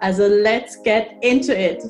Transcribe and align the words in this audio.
Also 0.00 0.28
let's 0.28 0.80
get 0.84 1.08
into 1.22 1.52
it! 1.52 1.82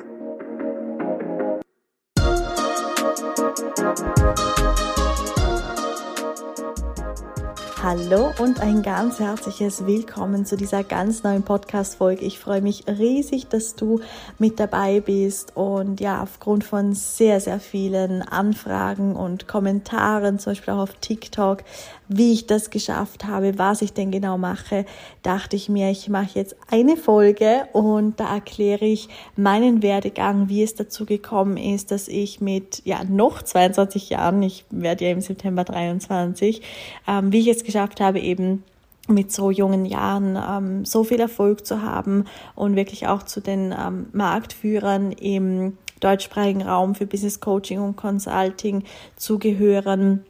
Hallo 7.82 8.32
und 8.38 8.60
ein 8.60 8.82
ganz 8.82 9.20
herzliches 9.20 9.86
Willkommen 9.86 10.46
zu 10.46 10.56
dieser 10.56 10.84
ganz 10.84 11.22
neuen 11.22 11.42
Podcast-Folge. 11.42 12.24
Ich 12.24 12.38
freue 12.38 12.60
mich 12.60 12.84
riesig, 12.86 13.48
dass 13.48 13.76
du 13.76 14.00
mit 14.38 14.58
dabei 14.58 15.00
bist 15.00 15.56
und 15.56 16.00
ja, 16.00 16.22
aufgrund 16.22 16.64
von 16.64 16.94
sehr, 16.94 17.40
sehr 17.40 17.60
vielen 17.60 18.22
Anfragen 18.22 19.16
und 19.16 19.48
Kommentaren, 19.48 20.38
zum 20.38 20.52
Beispiel 20.52 20.74
auch 20.74 20.80
auf 20.80 20.94
TikTok, 21.00 21.62
wie 22.08 22.32
ich 22.32 22.46
das 22.46 22.70
geschafft 22.70 23.26
habe, 23.26 23.58
was 23.58 23.82
ich 23.82 23.92
denn 23.92 24.10
genau 24.10 24.38
mache, 24.38 24.84
dachte 25.22 25.56
ich 25.56 25.68
mir, 25.68 25.90
ich 25.90 26.08
mache 26.08 26.30
jetzt 26.38 26.56
eine 26.70 26.96
Folge 26.96 27.68
und 27.72 28.18
da 28.18 28.34
erkläre 28.34 28.86
ich 28.86 29.08
meinen 29.36 29.82
Werdegang, 29.82 30.48
wie 30.48 30.62
es 30.62 30.74
dazu 30.74 31.04
gekommen 31.04 31.56
ist, 31.56 31.90
dass 31.90 32.08
ich 32.08 32.40
mit 32.40 32.82
ja 32.84 33.04
noch 33.04 33.42
22 33.42 34.10
Jahren, 34.10 34.42
ich 34.42 34.64
werde 34.70 35.04
ja 35.04 35.10
im 35.10 35.20
September 35.20 35.64
23, 35.64 36.62
ähm, 37.06 37.32
wie 37.32 37.40
ich 37.40 37.48
es 37.48 37.64
geschafft 37.64 38.00
habe, 38.00 38.20
eben 38.20 38.64
mit 39.08 39.32
so 39.32 39.50
jungen 39.50 39.86
Jahren 39.86 40.36
ähm, 40.36 40.84
so 40.84 41.04
viel 41.04 41.20
Erfolg 41.20 41.66
zu 41.66 41.82
haben 41.82 42.24
und 42.54 42.76
wirklich 42.76 43.06
auch 43.06 43.22
zu 43.22 43.40
den 43.40 43.74
ähm, 43.78 44.06
Marktführern 44.12 45.12
im 45.12 45.78
deutschsprachigen 46.00 46.62
Raum 46.62 46.94
für 46.94 47.06
Business 47.06 47.40
Coaching 47.40 47.80
und 47.80 47.96
Consulting 47.96 48.84
zu 49.16 49.38
gehören 49.38 50.24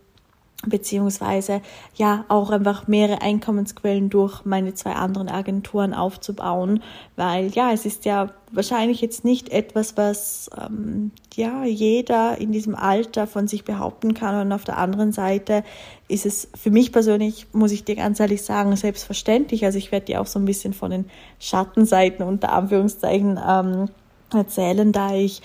beziehungsweise 0.67 1.62
ja 1.95 2.25
auch 2.27 2.51
einfach 2.51 2.89
mehrere 2.89 3.23
Einkommensquellen 3.23 4.11
durch 4.11 4.45
meine 4.45 4.75
zwei 4.75 4.92
anderen 4.95 5.28
Agenturen 5.28 5.95
aufzubauen, 5.95 6.83
weil 7.14 7.48
ja, 7.48 7.73
es 7.73 7.87
ist 7.87 8.05
ja 8.05 8.31
wahrscheinlich 8.51 9.01
jetzt 9.01 9.25
nicht 9.25 9.51
etwas, 9.51 9.97
was 9.97 10.51
ähm, 10.61 11.12
ja 11.36 11.64
jeder 11.64 12.39
in 12.39 12.51
diesem 12.51 12.75
Alter 12.75 13.29
von 13.29 13.47
sich 13.47 13.64
behaupten 13.64 14.14
kann 14.14 14.41
und 14.41 14.53
auf 14.53 14.64
der 14.64 14.79
anderen 14.79 15.12
Seite 15.12 15.62
ist 16.09 16.27
es 16.27 16.48
für 16.61 16.73
mich 16.73 16.91
persönlich, 16.91 17.47
muss 17.53 17.70
ich 17.70 17.84
dir 17.84 17.95
ganz 17.95 18.19
ehrlich 18.19 18.42
sagen, 18.42 18.75
selbstverständlich. 18.75 19.64
Also 19.64 19.79
ich 19.79 19.92
werde 19.92 20.06
dir 20.06 20.20
auch 20.20 20.27
so 20.27 20.41
ein 20.41 20.45
bisschen 20.45 20.73
von 20.73 20.91
den 20.91 21.05
Schattenseiten 21.39 22.27
unter 22.27 22.53
Anführungszeichen 22.53 23.39
ähm, 23.47 23.91
erzählen, 24.33 24.91
da 24.91 25.14
ich 25.14 25.42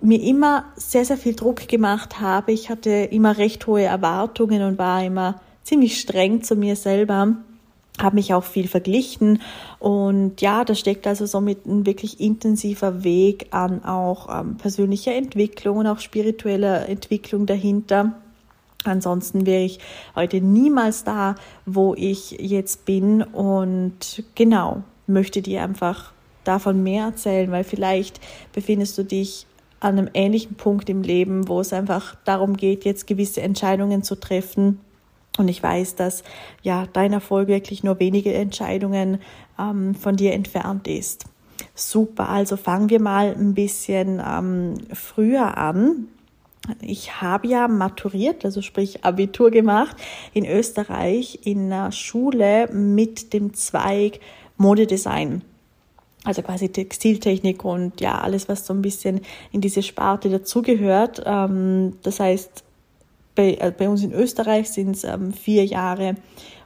mir 0.00 0.22
immer 0.22 0.64
sehr, 0.76 1.04
sehr 1.04 1.16
viel 1.16 1.34
Druck 1.34 1.68
gemacht 1.68 2.20
habe. 2.20 2.52
Ich 2.52 2.70
hatte 2.70 2.90
immer 2.90 3.38
recht 3.38 3.66
hohe 3.66 3.82
Erwartungen 3.82 4.62
und 4.62 4.78
war 4.78 5.04
immer 5.04 5.40
ziemlich 5.64 6.00
streng 6.00 6.42
zu 6.42 6.56
mir 6.56 6.76
selber 6.76 7.36
habe 8.02 8.16
mich 8.16 8.32
auch 8.34 8.44
viel 8.44 8.68
verglichen 8.68 9.42
und 9.78 10.40
ja, 10.40 10.64
da 10.64 10.74
steckt 10.74 11.06
also 11.06 11.26
somit 11.26 11.66
ein 11.66 11.86
wirklich 11.86 12.20
intensiver 12.20 13.04
Weg 13.04 13.48
an 13.50 13.84
auch 13.84 14.28
ähm, 14.40 14.56
persönlicher 14.56 15.14
Entwicklung 15.14 15.78
und 15.78 15.86
auch 15.86 15.98
spiritueller 15.98 16.88
Entwicklung 16.88 17.46
dahinter. 17.46 18.14
Ansonsten 18.84 19.46
wäre 19.46 19.64
ich 19.64 19.80
heute 20.14 20.40
niemals 20.40 21.04
da, 21.04 21.34
wo 21.66 21.94
ich 21.96 22.30
jetzt 22.30 22.84
bin 22.84 23.22
und 23.22 24.22
genau, 24.34 24.82
möchte 25.06 25.42
dir 25.42 25.62
einfach 25.62 26.12
davon 26.44 26.82
mehr 26.82 27.06
erzählen, 27.06 27.50
weil 27.50 27.64
vielleicht 27.64 28.20
befindest 28.52 28.96
du 28.96 29.04
dich 29.04 29.47
an 29.80 29.98
einem 29.98 30.10
ähnlichen 30.14 30.56
Punkt 30.56 30.88
im 30.88 31.02
Leben, 31.02 31.48
wo 31.48 31.60
es 31.60 31.72
einfach 31.72 32.16
darum 32.24 32.56
geht, 32.56 32.84
jetzt 32.84 33.06
gewisse 33.06 33.42
Entscheidungen 33.42 34.02
zu 34.02 34.16
treffen. 34.16 34.80
Und 35.38 35.48
ich 35.48 35.62
weiß, 35.62 35.94
dass 35.94 36.24
ja 36.62 36.86
dein 36.92 37.12
Erfolg 37.12 37.48
wirklich 37.48 37.84
nur 37.84 38.00
wenige 38.00 38.34
Entscheidungen 38.34 39.18
ähm, 39.58 39.94
von 39.94 40.16
dir 40.16 40.32
entfernt 40.32 40.88
ist. 40.88 41.26
Super, 41.74 42.28
also 42.28 42.56
fangen 42.56 42.90
wir 42.90 43.00
mal 43.00 43.34
ein 43.34 43.54
bisschen 43.54 44.20
ähm, 44.24 44.74
früher 44.92 45.56
an. 45.56 46.08
Ich 46.80 47.22
habe 47.22 47.46
ja 47.46 47.68
maturiert, 47.68 48.44
also 48.44 48.62
sprich 48.62 49.04
Abitur 49.04 49.50
gemacht 49.50 49.96
in 50.34 50.44
Österreich 50.44 51.38
in 51.44 51.72
einer 51.72 51.92
Schule 51.92 52.68
mit 52.72 53.32
dem 53.32 53.54
Zweig 53.54 54.20
Modedesign 54.56 55.42
also 56.24 56.42
quasi 56.42 56.68
Textiltechnik 56.68 57.64
und 57.64 58.00
ja, 58.00 58.20
alles, 58.20 58.48
was 58.48 58.66
so 58.66 58.74
ein 58.74 58.82
bisschen 58.82 59.20
in 59.52 59.60
diese 59.60 59.82
Sparte 59.82 60.28
dazugehört. 60.28 61.22
Ähm, 61.24 61.94
das 62.02 62.20
heißt, 62.20 62.64
bei, 63.34 63.54
äh, 63.54 63.72
bei 63.76 63.88
uns 63.88 64.02
in 64.02 64.12
Österreich 64.12 64.70
sind 64.70 64.96
es 64.96 65.04
ähm, 65.04 65.32
vier 65.32 65.64
Jahre 65.64 66.16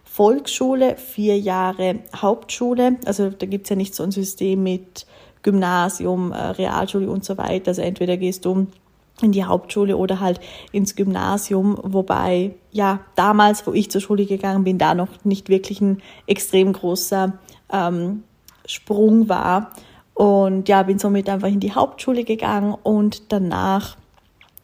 Volksschule, 0.04 0.96
vier 0.96 1.38
Jahre 1.38 2.00
Hauptschule. 2.14 2.96
Also 3.04 3.30
da 3.30 3.46
gibt 3.46 3.66
es 3.66 3.70
ja 3.70 3.76
nicht 3.76 3.94
so 3.94 4.02
ein 4.02 4.10
System 4.10 4.62
mit 4.62 5.06
Gymnasium, 5.42 6.32
äh, 6.32 6.36
Realschule 6.36 7.10
und 7.10 7.24
so 7.24 7.38
weiter. 7.38 7.68
Also 7.68 7.82
entweder 7.82 8.16
gehst 8.16 8.44
du 8.44 8.66
in 9.20 9.32
die 9.32 9.44
Hauptschule 9.44 9.96
oder 9.96 10.20
halt 10.20 10.40
ins 10.72 10.96
Gymnasium, 10.96 11.78
wobei 11.82 12.54
ja 12.70 13.00
damals, 13.14 13.66
wo 13.66 13.72
ich 13.72 13.90
zur 13.90 14.00
Schule 14.00 14.26
gegangen 14.26 14.64
bin, 14.64 14.78
da 14.78 14.94
noch 14.94 15.24
nicht 15.24 15.48
wirklich 15.48 15.80
ein 15.80 16.02
extrem 16.26 16.72
großer 16.72 17.34
ähm, 17.72 18.24
Sprung 18.66 19.28
war. 19.28 19.72
Und 20.14 20.68
ja, 20.68 20.82
bin 20.82 20.98
somit 20.98 21.28
einfach 21.28 21.48
in 21.48 21.60
die 21.60 21.72
Hauptschule 21.72 22.24
gegangen 22.24 22.74
und 22.82 23.32
danach 23.32 23.96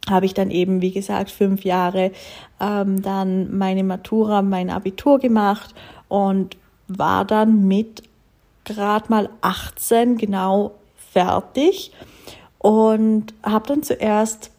habe 0.08 0.26
ich 0.26 0.34
dann 0.34 0.50
eben, 0.50 0.80
wie 0.80 0.92
gesagt, 0.92 1.30
fünf 1.30 1.64
Jahre 1.64 2.12
ähm, 2.60 3.02
dann 3.02 3.56
meine 3.56 3.84
Matura, 3.84 4.42
mein 4.42 4.70
Abitur 4.70 5.18
gemacht 5.18 5.74
und 6.08 6.56
war 6.86 7.24
dann 7.24 7.66
mit 7.66 8.02
gerade 8.64 9.06
mal 9.08 9.30
18 9.40 10.16
genau 10.16 10.72
fertig 10.96 11.92
und 12.58 13.32
habe 13.42 13.66
dann 13.68 13.82
zuerst 13.82 14.50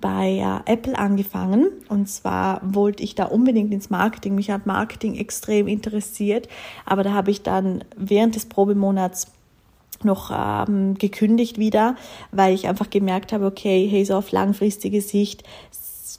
bei 0.00 0.38
äh, 0.38 0.72
Apple 0.72 0.98
angefangen 0.98 1.68
und 1.88 2.08
zwar 2.08 2.60
wollte 2.62 3.02
ich 3.02 3.14
da 3.14 3.26
unbedingt 3.26 3.72
ins 3.72 3.90
Marketing. 3.90 4.34
Mich 4.34 4.50
hat 4.50 4.66
Marketing 4.66 5.14
extrem 5.14 5.68
interessiert, 5.68 6.48
aber 6.84 7.02
da 7.02 7.12
habe 7.12 7.30
ich 7.30 7.42
dann 7.42 7.84
während 7.96 8.34
des 8.34 8.46
Probemonats 8.46 9.28
noch 10.02 10.30
ähm, 10.30 10.94
gekündigt 10.94 11.58
wieder, 11.58 11.96
weil 12.32 12.54
ich 12.54 12.68
einfach 12.68 12.90
gemerkt 12.90 13.32
habe, 13.32 13.46
okay, 13.46 13.88
hey, 13.90 14.04
so 14.04 14.14
auf 14.16 14.32
langfristige 14.32 15.00
Sicht 15.00 15.44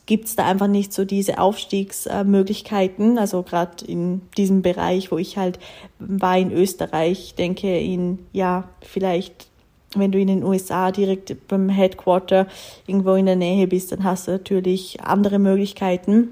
gibt's 0.06 0.36
da 0.36 0.46
einfach 0.46 0.68
nicht 0.68 0.92
so 0.92 1.04
diese 1.04 1.38
Aufstiegsmöglichkeiten. 1.38 3.18
Also 3.18 3.42
gerade 3.42 3.84
in 3.84 4.22
diesem 4.36 4.62
Bereich, 4.62 5.12
wo 5.12 5.18
ich 5.18 5.36
halt 5.36 5.58
war 5.98 6.38
in 6.38 6.50
Österreich, 6.50 7.34
denke 7.36 7.78
in 7.78 8.18
ja 8.32 8.68
vielleicht 8.80 9.48
wenn 9.98 10.12
du 10.12 10.18
in 10.18 10.28
den 10.28 10.44
USA 10.44 10.90
direkt 10.90 11.48
beim 11.48 11.68
Headquarter 11.68 12.46
irgendwo 12.86 13.14
in 13.14 13.26
der 13.26 13.36
Nähe 13.36 13.66
bist, 13.66 13.92
dann 13.92 14.04
hast 14.04 14.28
du 14.28 14.32
natürlich 14.32 15.00
andere 15.02 15.38
Möglichkeiten. 15.38 16.28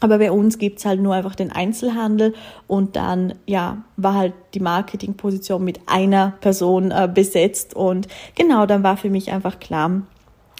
Aber 0.00 0.18
bei 0.18 0.30
uns 0.30 0.58
gibt's 0.58 0.84
halt 0.84 1.00
nur 1.00 1.14
einfach 1.14 1.34
den 1.34 1.50
Einzelhandel 1.50 2.34
und 2.66 2.94
dann, 2.94 3.34
ja, 3.46 3.78
war 3.96 4.14
halt 4.14 4.34
die 4.54 4.60
Marketingposition 4.60 5.64
mit 5.64 5.80
einer 5.86 6.34
Person 6.40 6.92
äh, 6.92 7.10
besetzt 7.12 7.74
und 7.74 8.06
genau, 8.36 8.66
dann 8.66 8.84
war 8.84 8.96
für 8.96 9.10
mich 9.10 9.32
einfach 9.32 9.58
klar, 9.58 10.02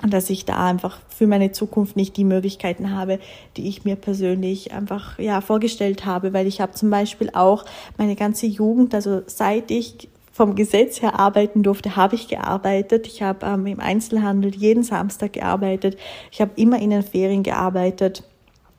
dass 0.07 0.31
ich 0.31 0.45
da 0.45 0.65
einfach 0.65 0.99
für 1.09 1.27
meine 1.27 1.53
Zukunft 1.53 1.97
nicht 1.97 2.17
die 2.17 2.25
Möglichkeiten 2.25 2.93
habe, 2.93 3.19
die 3.57 3.69
ich 3.69 3.85
mir 3.85 3.97
persönlich 3.97 4.73
einfach 4.73 5.19
ja 5.19 5.41
vorgestellt 5.41 6.05
habe, 6.05 6.33
weil 6.33 6.47
ich 6.47 6.61
habe 6.61 6.73
zum 6.73 6.91
Beispiel 6.91 7.31
auch 7.33 7.65
meine 7.97 8.15
ganze 8.15 8.47
Jugend, 8.47 8.95
also 8.95 9.23
seit 9.27 9.71
ich 9.71 10.09
vom 10.39 10.55
Gesetz 10.55 11.03
her 11.03 11.19
arbeiten 11.19 11.65
durfte, 11.65 11.97
habe 11.97 12.15
ich 12.15 12.29
gearbeitet. 12.29 13.09
Ich 13.09 13.23
habe 13.23 13.45
ähm, 13.45 13.67
im 13.67 13.81
Einzelhandel 13.81 14.55
jeden 14.55 14.85
Samstag 14.85 15.33
gearbeitet. 15.33 15.99
Ich 16.31 16.41
habe 16.41 16.53
immer 16.55 16.79
in 16.79 16.91
den 16.91 17.03
Ferien 17.03 17.43
gearbeitet, 17.43 18.23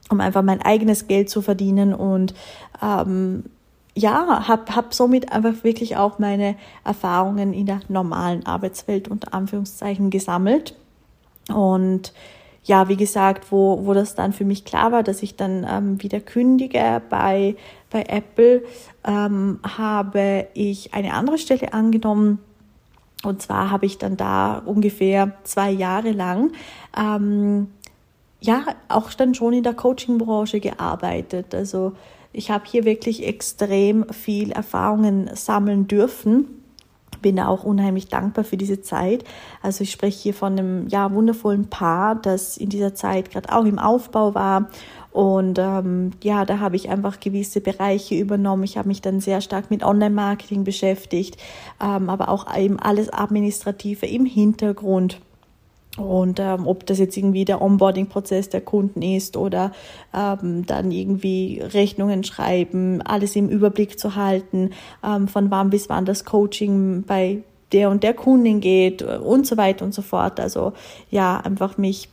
um 0.08 0.22
einfach 0.22 0.40
mein 0.40 0.62
eigenes 0.62 1.06
Geld 1.06 1.28
zu 1.28 1.42
verdienen 1.42 1.92
und 1.92 2.32
ähm, 2.82 3.44
ja, 3.94 4.48
habe 4.48 4.74
hab 4.74 4.94
somit 4.94 5.32
einfach 5.32 5.62
wirklich 5.62 5.98
auch 5.98 6.18
meine 6.18 6.56
Erfahrungen 6.82 7.52
in 7.52 7.66
der 7.66 7.80
normalen 7.88 8.46
Arbeitswelt 8.46 9.08
unter 9.08 9.34
Anführungszeichen 9.34 10.08
gesammelt 10.08 10.74
und 11.52 12.14
ja, 12.64 12.88
wie 12.88 12.96
gesagt, 12.96 13.50
wo, 13.50 13.86
wo 13.86 13.94
das 13.94 14.14
dann 14.14 14.32
für 14.32 14.44
mich 14.44 14.64
klar 14.64 14.92
war, 14.92 15.02
dass 15.02 15.22
ich 15.22 15.36
dann 15.36 15.66
ähm, 15.68 16.02
wieder 16.02 16.20
kündige 16.20 17.00
bei, 17.08 17.56
bei 17.90 18.02
Apple, 18.02 18.62
ähm, 19.04 19.60
habe 19.64 20.48
ich 20.54 20.92
eine 20.92 21.14
andere 21.14 21.38
Stelle 21.38 21.72
angenommen 21.72 22.38
Und 23.22 23.42
zwar 23.42 23.70
habe 23.70 23.86
ich 23.86 23.98
dann 23.98 24.16
da 24.16 24.58
ungefähr 24.64 25.32
zwei 25.44 25.70
Jahre 25.70 26.12
lang 26.12 26.52
ähm, 26.96 27.68
ja 28.40 28.64
auch 28.88 29.12
dann 29.12 29.34
schon 29.34 29.52
in 29.54 29.62
der 29.62 29.74
Coaching-Branche 29.74 30.60
gearbeitet. 30.60 31.54
Also 31.54 31.92
ich 32.32 32.50
habe 32.50 32.64
hier 32.66 32.84
wirklich 32.84 33.26
extrem 33.26 34.08
viel 34.10 34.52
Erfahrungen 34.52 35.30
sammeln 35.34 35.88
dürfen 35.88 36.59
bin 37.20 37.40
auch 37.40 37.64
unheimlich 37.64 38.08
dankbar 38.08 38.44
für 38.44 38.56
diese 38.56 38.80
Zeit. 38.80 39.24
Also 39.62 39.82
ich 39.82 39.90
spreche 39.90 40.18
hier 40.18 40.34
von 40.34 40.58
einem 40.58 40.88
ja 40.88 41.12
wundervollen 41.12 41.68
Paar, 41.68 42.14
das 42.14 42.56
in 42.56 42.68
dieser 42.68 42.94
Zeit 42.94 43.30
gerade 43.30 43.52
auch 43.54 43.64
im 43.64 43.78
Aufbau 43.78 44.34
war 44.34 44.68
und 45.12 45.58
ähm, 45.58 46.12
ja, 46.22 46.44
da 46.44 46.60
habe 46.60 46.76
ich 46.76 46.88
einfach 46.88 47.18
gewisse 47.18 47.60
Bereiche 47.60 48.14
übernommen. 48.14 48.62
Ich 48.62 48.78
habe 48.78 48.88
mich 48.88 49.02
dann 49.02 49.20
sehr 49.20 49.40
stark 49.40 49.70
mit 49.70 49.82
Online-Marketing 49.82 50.64
beschäftigt, 50.64 51.36
ähm, 51.82 52.08
aber 52.08 52.28
auch 52.28 52.56
eben 52.56 52.78
alles 52.78 53.12
Administrative 53.12 54.06
im 54.06 54.24
Hintergrund. 54.24 55.20
Und 55.96 56.38
ähm, 56.38 56.66
ob 56.66 56.86
das 56.86 56.98
jetzt 56.98 57.16
irgendwie 57.16 57.44
der 57.44 57.60
Onboarding-Prozess 57.60 58.48
der 58.48 58.60
Kunden 58.60 59.02
ist 59.02 59.36
oder 59.36 59.72
ähm, 60.14 60.64
dann 60.66 60.92
irgendwie 60.92 61.60
Rechnungen 61.60 62.22
schreiben, 62.22 63.02
alles 63.02 63.34
im 63.34 63.48
Überblick 63.48 63.98
zu 63.98 64.14
halten, 64.14 64.70
ähm, 65.04 65.26
von 65.26 65.50
wann 65.50 65.70
bis 65.70 65.88
wann 65.88 66.04
das 66.04 66.24
Coaching 66.24 67.02
bei 67.06 67.42
der 67.72 67.90
und 67.90 68.02
der 68.02 68.14
Kundin 68.14 68.60
geht 68.60 69.02
und 69.02 69.46
so 69.46 69.56
weiter 69.56 69.84
und 69.84 69.92
so 69.92 70.02
fort. 70.02 70.38
Also 70.38 70.72
ja, 71.10 71.38
einfach 71.38 71.76
mich 71.76 72.08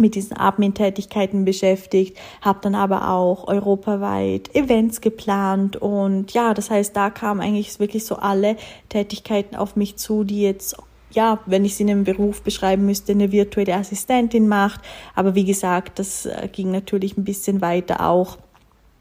mit 0.00 0.14
diesen 0.14 0.36
Admin-Tätigkeiten 0.36 1.44
beschäftigt, 1.44 2.16
habe 2.40 2.60
dann 2.62 2.74
aber 2.74 3.10
auch 3.10 3.48
europaweit 3.48 4.54
Events 4.54 5.00
geplant 5.00 5.76
und 5.76 6.32
ja, 6.32 6.54
das 6.54 6.70
heißt, 6.70 6.94
da 6.94 7.10
kamen 7.10 7.40
eigentlich 7.40 7.80
wirklich 7.80 8.04
so 8.04 8.16
alle 8.16 8.56
Tätigkeiten 8.90 9.56
auf 9.56 9.74
mich 9.74 9.96
zu, 9.96 10.22
die 10.22 10.42
jetzt 10.42 10.76
ja, 11.10 11.40
wenn 11.46 11.64
ich 11.64 11.74
sie 11.74 11.84
in 11.84 11.90
einem 11.90 12.04
Beruf 12.04 12.42
beschreiben 12.42 12.86
müsste, 12.86 13.12
eine 13.12 13.32
virtuelle 13.32 13.74
Assistentin 13.74 14.48
macht. 14.48 14.80
Aber 15.14 15.34
wie 15.34 15.44
gesagt, 15.44 15.98
das 15.98 16.26
äh, 16.26 16.48
ging 16.50 16.70
natürlich 16.70 17.16
ein 17.16 17.24
bisschen 17.24 17.60
weiter 17.60 18.06
auch 18.06 18.38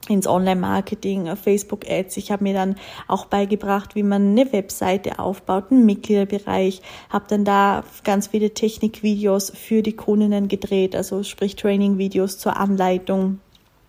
ins 0.09 0.27
Online-Marketing, 0.27 1.35
Facebook-Ads. 1.35 2.17
Ich 2.17 2.31
habe 2.31 2.43
mir 2.43 2.53
dann 2.53 2.75
auch 3.07 3.25
beigebracht, 3.25 3.95
wie 3.95 4.03
man 4.03 4.29
eine 4.29 4.51
Webseite 4.53 5.19
aufbaut, 5.19 5.65
einen 5.69 5.85
Mitgliederbereich, 5.85 6.81
habe 7.09 7.25
dann 7.27 7.43
da 7.43 7.83
ganz 8.03 8.27
viele 8.27 8.51
Technikvideos 8.51 9.51
für 9.51 9.81
die 9.81 9.95
Kundinnen 9.95 10.47
gedreht, 10.47 10.95
also 10.95 11.23
sprich 11.23 11.55
Training-Videos 11.55 12.37
zur 12.37 12.55
Anleitung 12.57 13.39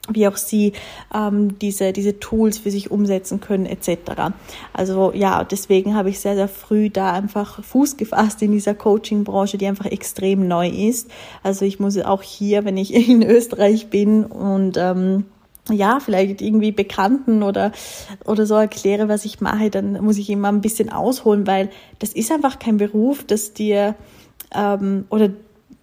wie 0.09 0.27
auch 0.27 0.37
sie 0.37 0.73
ähm, 1.15 1.59
diese, 1.59 1.93
diese 1.93 2.19
Tools 2.19 2.59
für 2.59 2.71
sich 2.71 2.91
umsetzen 2.91 3.41
können 3.41 3.67
etc. 3.67 4.33
Also 4.73 5.13
ja, 5.15 5.45
deswegen 5.45 5.95
habe 5.95 6.11
ich 6.11 6.21
sehr, 6.21 6.35
sehr 6.35 6.49
früh 6.49 6.91
da 6.91 7.13
einfach 7.13 7.63
Fuß 7.63 7.97
gefasst 7.97 8.43
in 8.43 8.53
dieser 8.53 8.75
Coaching-Branche, 8.75 9.59
die 9.59 9.67
einfach 9.67 9.87
extrem 9.87 10.49
neu 10.49 10.69
ist. 10.69 11.11
Also 11.43 11.65
ich 11.65 11.79
muss 11.79 11.99
auch 11.99 12.23
hier, 12.23 12.65
wenn 12.65 12.77
ich 12.77 12.95
in 13.09 13.23
Österreich 13.23 13.89
bin 13.89 14.25
und 14.25 14.77
ähm, 14.77 15.25
ja, 15.71 16.01
vielleicht 16.01 16.41
irgendwie 16.41 16.73
Bekannten 16.73 17.43
oder, 17.43 17.73
oder 18.25 18.47
so 18.47 18.55
erkläre, 18.55 19.09
was 19.09 19.25
ich 19.25 19.41
mache, 19.41 19.71
dann 19.71 20.03
muss 20.03 20.19
ich 20.19 20.31
immer 20.31 20.49
ein 20.49 20.61
bisschen 20.61 20.91
ausholen, 20.91 21.47
weil 21.47 21.71
das 21.99 22.13
ist 22.13 22.33
einfach 22.33 22.59
kein 22.59 22.79
Beruf, 22.79 23.25
das 23.25 23.53
dir, 23.53 23.95
ähm, 24.55 25.05
oder 25.11 25.31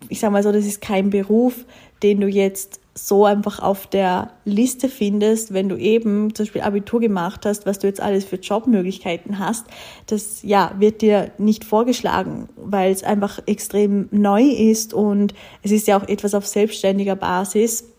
ich 0.10 0.20
sage 0.20 0.34
mal 0.34 0.44
so, 0.44 0.52
das 0.52 0.66
ist 0.66 0.82
kein 0.82 1.10
Beruf, 1.10 1.66
den 2.04 2.22
du 2.22 2.28
jetzt 2.28 2.80
so 2.98 3.26
einfach 3.26 3.60
auf 3.60 3.88
der 3.88 4.32
Liste 4.46 4.88
findest, 4.88 5.54
wenn 5.54 5.68
du 5.68 5.76
eben 5.76 6.34
zum 6.34 6.46
Beispiel 6.46 6.62
Abitur 6.62 7.02
gemacht 7.02 7.46
hast, 7.46 7.66
was 7.66 7.80
du 7.80 7.88
jetzt 7.88 8.00
alles 8.00 8.24
für 8.24 8.38
Jobmöglichkeiten 8.38 9.38
hast, 9.38 9.66
das 10.08 10.44
ja 10.44 10.74
wird 10.80 11.02
dir 11.02 11.32
nicht 11.38 11.66
vorgeschlagen, 11.66 12.48
weil 12.56 12.92
es 12.92 13.04
einfach 13.04 13.40
extrem 13.48 14.08
neu 14.12 14.44
ist 14.44 14.94
und 14.94 15.34
es 15.62 15.72
ist 15.72 15.88
ja 15.88 15.98
auch 15.98 16.08
etwas 16.08 16.34
auf 16.34 16.48
selbstständiger 16.48 17.18
Basis. 17.18 17.92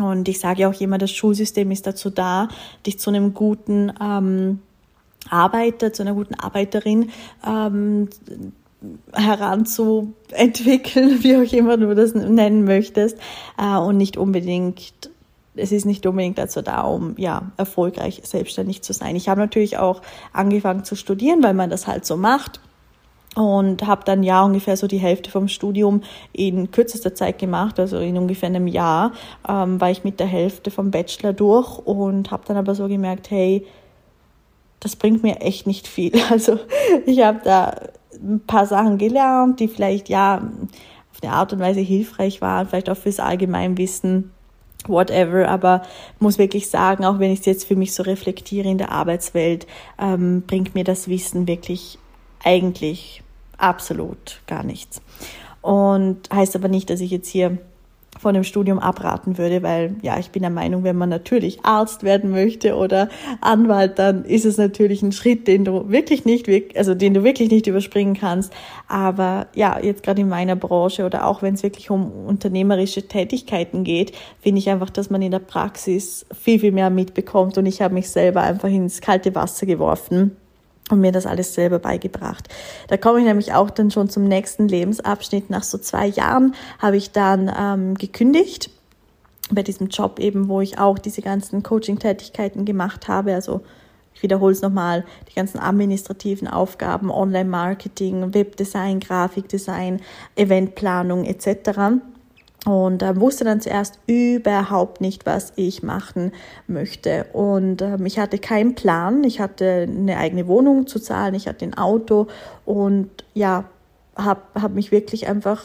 Und 0.00 0.28
ich 0.28 0.40
sage 0.40 0.62
ja 0.62 0.70
auch 0.70 0.80
immer, 0.80 0.96
das 0.96 1.10
Schulsystem 1.10 1.70
ist 1.70 1.86
dazu 1.86 2.08
da, 2.08 2.48
dich 2.86 2.98
zu 2.98 3.10
einem 3.10 3.34
guten 3.34 3.92
ähm, 4.00 4.60
Arbeiter, 5.28 5.92
zu 5.92 6.02
einer 6.02 6.14
guten 6.14 6.34
Arbeiterin 6.34 7.10
ähm, 7.46 8.08
heranzuentwickeln, 9.12 11.18
wie 11.22 11.36
auch 11.36 11.52
immer 11.52 11.76
du 11.76 11.94
das 11.94 12.14
nennen 12.14 12.64
möchtest, 12.64 13.18
äh, 13.58 13.76
und 13.76 13.96
nicht 13.96 14.16
unbedingt 14.16 15.10
es 15.56 15.72
ist 15.72 15.84
nicht 15.84 16.06
unbedingt 16.06 16.38
dazu 16.38 16.62
da, 16.62 16.82
um 16.82 17.14
ja 17.18 17.50
erfolgreich 17.56 18.20
selbstständig 18.24 18.82
zu 18.82 18.92
sein. 18.92 19.16
Ich 19.16 19.28
habe 19.28 19.40
natürlich 19.40 19.78
auch 19.78 20.00
angefangen 20.32 20.84
zu 20.84 20.94
studieren, 20.94 21.42
weil 21.42 21.54
man 21.54 21.70
das 21.70 21.86
halt 21.86 22.06
so 22.06 22.16
macht 22.16 22.60
und 23.36 23.86
habe 23.86 24.04
dann 24.04 24.22
ja 24.22 24.42
ungefähr 24.42 24.76
so 24.76 24.86
die 24.86 24.98
Hälfte 24.98 25.30
vom 25.30 25.48
Studium 25.48 26.02
in 26.32 26.70
kürzester 26.70 27.14
Zeit 27.14 27.38
gemacht, 27.38 27.78
also 27.78 27.98
in 27.98 28.16
ungefähr 28.16 28.48
einem 28.48 28.66
Jahr 28.66 29.12
ähm, 29.48 29.80
war 29.80 29.90
ich 29.90 30.04
mit 30.04 30.20
der 30.20 30.26
Hälfte 30.26 30.70
vom 30.70 30.90
Bachelor 30.90 31.32
durch 31.32 31.78
und 31.78 32.30
habe 32.30 32.44
dann 32.46 32.56
aber 32.56 32.74
so 32.74 32.88
gemerkt, 32.88 33.30
hey, 33.30 33.66
das 34.80 34.96
bringt 34.96 35.22
mir 35.22 35.40
echt 35.40 35.66
nicht 35.66 35.86
viel. 35.86 36.12
Also 36.30 36.58
ich 37.06 37.22
habe 37.22 37.40
da 37.44 37.74
ein 38.22 38.40
paar 38.46 38.66
Sachen 38.66 38.98
gelernt, 38.98 39.60
die 39.60 39.68
vielleicht 39.68 40.08
ja 40.08 40.36
auf 40.36 41.22
eine 41.22 41.32
Art 41.32 41.52
und 41.52 41.60
Weise 41.60 41.80
hilfreich 41.80 42.40
waren, 42.40 42.68
vielleicht 42.68 42.90
auch 42.90 42.96
fürs 42.96 43.20
Allgemeinwissen, 43.20 44.32
whatever. 44.86 45.48
Aber 45.48 45.82
muss 46.18 46.38
wirklich 46.38 46.68
sagen, 46.68 47.04
auch 47.04 47.18
wenn 47.18 47.32
ich 47.32 47.40
es 47.40 47.46
jetzt 47.46 47.64
für 47.66 47.76
mich 47.76 47.94
so 47.94 48.02
reflektiere 48.02 48.68
in 48.68 48.78
der 48.78 48.92
Arbeitswelt, 48.92 49.66
ähm, 49.98 50.42
bringt 50.46 50.74
mir 50.74 50.84
das 50.84 51.08
Wissen 51.08 51.46
wirklich 51.46 51.98
eigentlich 52.44 53.22
absolut 53.58 54.40
gar 54.46 54.62
nichts. 54.62 55.02
Und 55.62 56.30
heißt 56.32 56.56
aber 56.56 56.68
nicht, 56.68 56.88
dass 56.88 57.00
ich 57.00 57.10
jetzt 57.10 57.28
hier 57.28 57.58
von 58.20 58.34
dem 58.34 58.44
Studium 58.44 58.78
abraten 58.78 59.38
würde, 59.38 59.62
weil 59.62 59.96
ja, 60.02 60.18
ich 60.18 60.30
bin 60.30 60.42
der 60.42 60.50
Meinung, 60.50 60.84
wenn 60.84 60.96
man 60.96 61.08
natürlich 61.08 61.64
Arzt 61.64 62.02
werden 62.02 62.30
möchte 62.30 62.76
oder 62.76 63.08
Anwalt, 63.40 63.98
dann 63.98 64.26
ist 64.26 64.44
es 64.44 64.58
natürlich 64.58 65.00
ein 65.00 65.12
Schritt, 65.12 65.48
den 65.48 65.64
du 65.64 65.88
wirklich 65.88 66.26
nicht, 66.26 66.46
also 66.76 66.94
den 66.94 67.14
du 67.14 67.24
wirklich 67.24 67.50
nicht 67.50 67.66
überspringen 67.66 68.14
kannst. 68.14 68.52
Aber 68.88 69.46
ja, 69.54 69.80
jetzt 69.82 70.02
gerade 70.02 70.20
in 70.20 70.28
meiner 70.28 70.54
Branche 70.54 71.06
oder 71.06 71.26
auch 71.26 71.40
wenn 71.40 71.54
es 71.54 71.62
wirklich 71.62 71.88
um 71.90 72.12
unternehmerische 72.26 73.08
Tätigkeiten 73.08 73.84
geht, 73.84 74.12
finde 74.38 74.58
ich 74.58 74.68
einfach, 74.68 74.90
dass 74.90 75.08
man 75.08 75.22
in 75.22 75.30
der 75.30 75.38
Praxis 75.38 76.26
viel, 76.38 76.60
viel 76.60 76.72
mehr 76.72 76.90
mitbekommt 76.90 77.56
und 77.56 77.64
ich 77.64 77.80
habe 77.80 77.94
mich 77.94 78.10
selber 78.10 78.42
einfach 78.42 78.68
ins 78.68 79.00
kalte 79.00 79.34
Wasser 79.34 79.64
geworfen 79.64 80.36
und 80.90 81.00
mir 81.00 81.12
das 81.12 81.26
alles 81.26 81.54
selber 81.54 81.78
beigebracht. 81.78 82.48
Da 82.88 82.96
komme 82.96 83.20
ich 83.20 83.24
nämlich 83.24 83.52
auch 83.52 83.70
dann 83.70 83.90
schon 83.90 84.08
zum 84.08 84.24
nächsten 84.24 84.68
Lebensabschnitt. 84.68 85.50
Nach 85.50 85.62
so 85.62 85.78
zwei 85.78 86.06
Jahren 86.06 86.54
habe 86.78 86.96
ich 86.96 87.12
dann 87.12 87.50
ähm, 87.56 87.94
gekündigt 87.94 88.70
bei 89.50 89.62
diesem 89.62 89.88
Job 89.88 90.18
eben, 90.18 90.48
wo 90.48 90.60
ich 90.60 90.78
auch 90.78 90.98
diese 90.98 91.22
ganzen 91.22 91.62
Coaching-Tätigkeiten 91.62 92.64
gemacht 92.64 93.08
habe. 93.08 93.34
Also 93.34 93.62
ich 94.14 94.22
wiederhole 94.22 94.52
es 94.52 94.62
nochmal, 94.62 95.04
die 95.28 95.34
ganzen 95.34 95.58
administrativen 95.58 96.46
Aufgaben, 96.46 97.10
Online-Marketing, 97.10 98.34
Webdesign, 98.34 99.00
Grafikdesign, 99.00 100.00
Eventplanung 100.36 101.24
etc 101.24 102.00
und 102.66 103.02
äh, 103.02 103.18
wusste 103.18 103.44
dann 103.44 103.60
zuerst 103.60 103.98
überhaupt 104.06 105.00
nicht, 105.00 105.24
was 105.24 105.52
ich 105.56 105.82
machen 105.82 106.32
möchte. 106.66 107.26
Und 107.32 107.80
äh, 107.80 107.96
ich 108.04 108.18
hatte 108.18 108.38
keinen 108.38 108.74
Plan. 108.74 109.24
Ich 109.24 109.40
hatte 109.40 109.86
eine 109.88 110.18
eigene 110.18 110.46
Wohnung 110.46 110.86
zu 110.86 111.00
zahlen, 111.00 111.34
ich 111.34 111.48
hatte 111.48 111.64
ein 111.64 111.76
Auto 111.76 112.26
und 112.66 113.08
ja, 113.34 113.64
habe 114.16 114.42
hab 114.54 114.74
mich 114.74 114.92
wirklich 114.92 115.26
einfach 115.26 115.62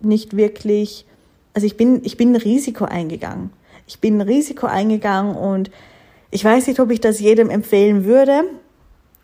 nicht 0.00 0.36
wirklich, 0.36 1.06
also 1.52 1.66
ich 1.66 1.76
bin, 1.76 2.00
ich 2.04 2.16
bin 2.16 2.32
ein 2.32 2.36
Risiko 2.36 2.84
eingegangen. 2.84 3.50
Ich 3.86 4.00
bin 4.00 4.18
ein 4.18 4.22
Risiko 4.22 4.66
eingegangen 4.66 5.36
und 5.36 5.70
ich 6.30 6.44
weiß 6.44 6.66
nicht, 6.66 6.80
ob 6.80 6.90
ich 6.90 7.00
das 7.00 7.20
jedem 7.20 7.50
empfehlen 7.50 8.04
würde, 8.04 8.44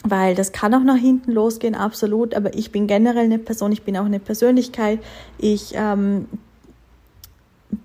weil 0.05 0.35
das 0.35 0.53
kann 0.53 0.75
auch 0.75 0.85
nach 0.85 0.97
hinten 0.97 1.33
losgehen, 1.33 1.75
absolut. 1.75 2.35
Aber 2.35 2.55
ich 2.55 2.71
bin 2.71 2.87
generell 2.87 3.25
eine 3.25 3.39
Person, 3.39 3.73
ich 3.73 3.83
bin 3.83 3.97
auch 3.97 4.05
eine 4.05 4.21
Persönlichkeit. 4.21 5.01
Ich 5.39 5.73
ähm, 5.75 6.29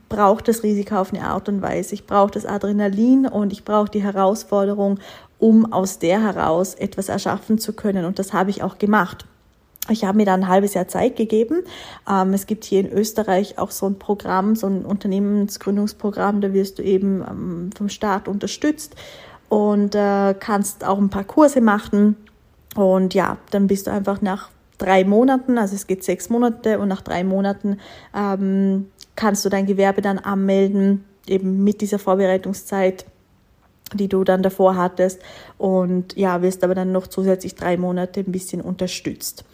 brauche 0.09 0.43
das 0.43 0.63
Risiko 0.63 0.95
auf 0.95 1.13
eine 1.13 1.23
Art 1.23 1.49
und 1.49 1.61
Weise. 1.61 1.93
Ich 1.93 2.05
brauche 2.05 2.31
das 2.31 2.45
Adrenalin 2.45 3.27
und 3.27 3.51
ich 3.51 3.65
brauche 3.65 3.89
die 3.89 4.03
Herausforderung, 4.03 4.99
um 5.39 5.71
aus 5.71 5.99
der 5.99 6.21
heraus 6.21 6.75
etwas 6.75 7.09
erschaffen 7.09 7.59
zu 7.59 7.73
können. 7.73 8.05
Und 8.05 8.19
das 8.19 8.33
habe 8.33 8.49
ich 8.49 8.63
auch 8.63 8.77
gemacht. 8.77 9.25
Ich 9.89 10.03
habe 10.03 10.17
mir 10.17 10.25
da 10.25 10.33
ein 10.33 10.47
halbes 10.47 10.73
Jahr 10.73 10.87
Zeit 10.87 11.15
gegeben. 11.15 11.63
Ähm, 12.09 12.33
es 12.33 12.47
gibt 12.47 12.63
hier 12.63 12.79
in 12.79 12.91
Österreich 12.91 13.59
auch 13.59 13.71
so 13.71 13.85
ein 13.85 13.99
Programm, 13.99 14.55
so 14.55 14.67
ein 14.67 14.83
Unternehmensgründungsprogramm, 14.83 16.41
da 16.41 16.53
wirst 16.53 16.79
du 16.79 16.83
eben 16.83 17.21
ähm, 17.21 17.69
vom 17.77 17.89
Staat 17.89 18.27
unterstützt 18.27 18.95
und 19.49 19.93
äh, 19.93 20.33
kannst 20.39 20.83
auch 20.83 20.97
ein 20.97 21.09
paar 21.09 21.23
Kurse 21.23 21.61
machen. 21.61 22.15
Und 22.75 23.13
ja, 23.13 23.37
dann 23.51 23.67
bist 23.67 23.85
du 23.85 23.91
einfach 23.91 24.21
nach 24.21 24.49
drei 24.77 25.03
Monaten, 25.03 25.57
also 25.57 25.75
es 25.75 25.87
geht 25.87 26.03
sechs 26.03 26.29
Monate 26.29 26.79
und 26.79 26.87
nach 26.87 27.01
drei 27.01 27.23
Monaten 27.23 27.79
ähm, 28.15 28.87
kannst 29.15 29.45
du 29.45 29.49
dein 29.49 29.65
Gewerbe 29.65 30.01
dann 30.01 30.19
anmelden, 30.19 31.05
eben 31.27 31.63
mit 31.63 31.81
dieser 31.81 31.99
Vorbereitungszeit. 31.99 33.05
die 33.93 34.07
du 34.07 34.23
dann 34.23 34.41
davor 34.41 34.75
hattest 34.75 35.21
und 35.57 36.15
ja, 36.17 36.41
wirst 36.41 36.63
aber 36.63 36.75
dann 36.75 36.91
noch 36.91 37.07
zusätzlich 37.07 37.55
drei 37.55 37.77
Monate 37.77 38.21
ein 38.21 38.31
bisschen 38.31 38.61
unterstützt. 38.61 39.45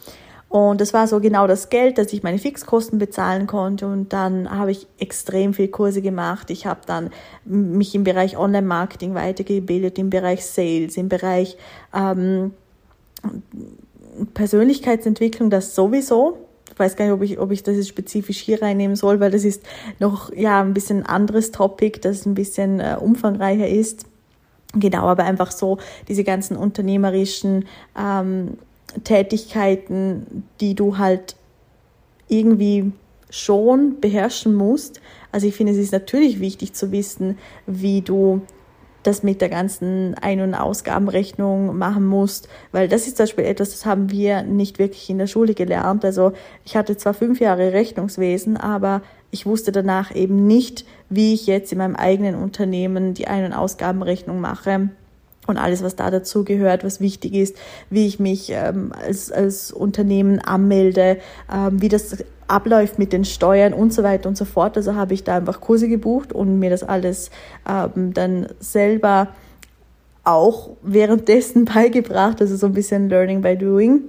Und 0.48 0.82
das 0.82 0.94
war 0.94 1.08
so 1.08 1.22
genau 1.22 1.48
das 1.48 1.70
Geld, 1.70 1.98
dass 1.98 2.12
ich 2.12 2.24
meine 2.24 2.38
Fixkosten 2.38 3.00
bezahlen 3.00 3.48
konnte. 3.48 3.88
Und 3.88 4.12
dann 4.12 4.51
habe 4.51 4.72
ich 4.72 4.86
extrem 5.00 5.54
viel 5.54 5.70
Kurse 5.70 6.01
gemacht. 6.01 6.50
Ich 6.50 6.66
habe 6.66 6.82
dann 6.86 7.10
mich 7.46 7.96
im 7.96 8.04
Bereich 8.04 8.38
Online-Marketing 8.38 9.13
weitergebildet, 9.13 9.98
im 9.98 10.10
Bereich 10.10 10.46
Sales, 10.46 10.98
im 10.98 11.08
Bereich 11.08 11.56
ähm, 11.94 12.54
Persönlichkeitsentwicklung, 14.34 15.50
das 15.50 15.75
sowieso. 15.75 16.38
Ich 16.72 16.80
weiß 16.80 16.96
gar 16.96 17.06
nicht, 17.06 17.13
ob 17.13 17.22
ich, 17.22 17.39
ob 17.39 17.51
ich 17.51 17.63
das 17.63 17.75
jetzt 17.75 17.89
spezifisch 17.89 18.39
hier 18.39 18.62
reinnehmen 18.62 18.96
soll, 18.96 19.20
weil 19.20 19.32
das 19.32 19.44
ist 19.44 19.63
noch 20.00 20.34
ja 20.34 20.62
ein 20.62 20.74
bisschen 20.74 21.06
anderes 21.06 21.51
Topic, 21.51 22.00
das 22.00 22.25
ein 22.25 22.34
bisschen 22.34 22.80
äh, 22.80 22.98
umfangreicher 23.00 23.68
ist. 23.68 24.06
Genau, 24.74 25.03
aber 25.08 25.25
einfach 25.25 25.51
so 25.51 25.80
diese 26.08 26.24
ganzen 26.24 26.56
unternehmerischen 26.56 27.65
ähm, 28.00 28.58
Tätigkeiten, 29.03 30.44
die 30.62 30.75
du 30.75 30.98
halt 30.98 31.36
irgendwie 32.30 32.91
schon 33.30 34.00
beherrschen 34.00 34.56
musst. 34.56 35.01
Also 35.32 35.48
ich 35.48 35.56
finde, 35.56 35.74
es 35.74 35.80
ist 35.80 35.91
natürlich 35.91 36.39
wichtig 36.39 36.74
zu 36.74 36.91
wissen, 36.91 37.38
wie 37.68 38.01
du 38.01 38.41
das 39.03 39.24
mit 39.24 39.41
der 39.41 39.50
ganzen 39.50 40.15
Ein- 40.22 40.41
und 40.41 40.55
Ausgabenrechnung 40.55 41.77
machen 41.77 42.05
musst, 42.05 42.48
weil 42.72 42.88
das 42.88 43.08
ist 43.08 43.17
zum 43.17 43.25
Beispiel 43.25 43.46
etwas, 43.46 43.72
das 43.72 43.86
haben 43.86 44.12
wir 44.12 44.43
nicht 44.43 44.79
wirklich 44.79 45.10
in 45.10 45.17
der 45.17 45.27
Schule 45.27 45.53
gelernt. 45.53 46.05
Also 46.05 46.34
ich 46.65 46.75
hatte 46.75 46.98
zwar 46.98 47.13
fünf 47.13 47.39
Jahre 47.39 47.74
Rechnungswesen, 47.74 48.58
aber 48.58 49.01
ich 49.31 49.46
wusste 49.46 49.72
danach 49.72 50.13
eben 50.13 50.46
nicht, 50.46 50.86
wie 51.10 51.34
ich 51.34 51.48
jetzt 51.48 51.72
in 51.72 51.77
meinem 51.77 51.96
eigenen 51.96 52.36
Unternehmen 52.36 53.13
die 53.13 53.27
Ein- 53.27 53.46
und 53.46 53.53
Ausgabenrechnung 53.53 54.39
mache 54.39 54.89
und 55.51 55.58
alles, 55.58 55.84
was 55.84 55.96
da 55.96 56.10
dazu 56.10 56.43
gehört, 56.43 56.84
was 56.84 57.00
wichtig 57.00 57.34
ist, 57.36 57.55
wie 57.89 58.08
ich 58.08 58.20
mich 58.20 58.51
ähm, 58.51 58.91
als, 58.91 59.31
als 59.31 59.72
Unternehmen 59.72 60.39
anmelde, 60.39 61.17
ähm, 61.53 61.81
wie 61.81 61.89
das 61.89 62.17
abläuft 62.48 63.00
mit 63.00 63.13
den 63.13 63.24
Steuern 63.24 63.74
und 63.74 63.93
so 63.93 64.03
weiter 64.03 64.27
und 64.27 64.38
so 64.38 64.46
fort. 64.46 64.75
Also 64.75 64.96
habe 64.96 65.13
ich 65.13 65.24
da 65.24 65.38
einfach 65.38 65.62
Kurse 65.62 65.88
gebucht 65.88 66.34
und 66.34 66.60
mir 66.60 66.70
das 66.70 66.84
alles 66.84 67.31
ähm, 67.70 68.13
dann 68.13 68.48
selber 68.60 69.29
auch 70.24 70.72
währenddessen 70.81 71.65
beigebracht, 71.74 72.41
also 72.41 72.55
so 72.55 72.67
ein 72.67 72.74
bisschen 72.74 73.10
Learning 73.10 73.41
by 73.41 73.58
Doing. 73.58 74.01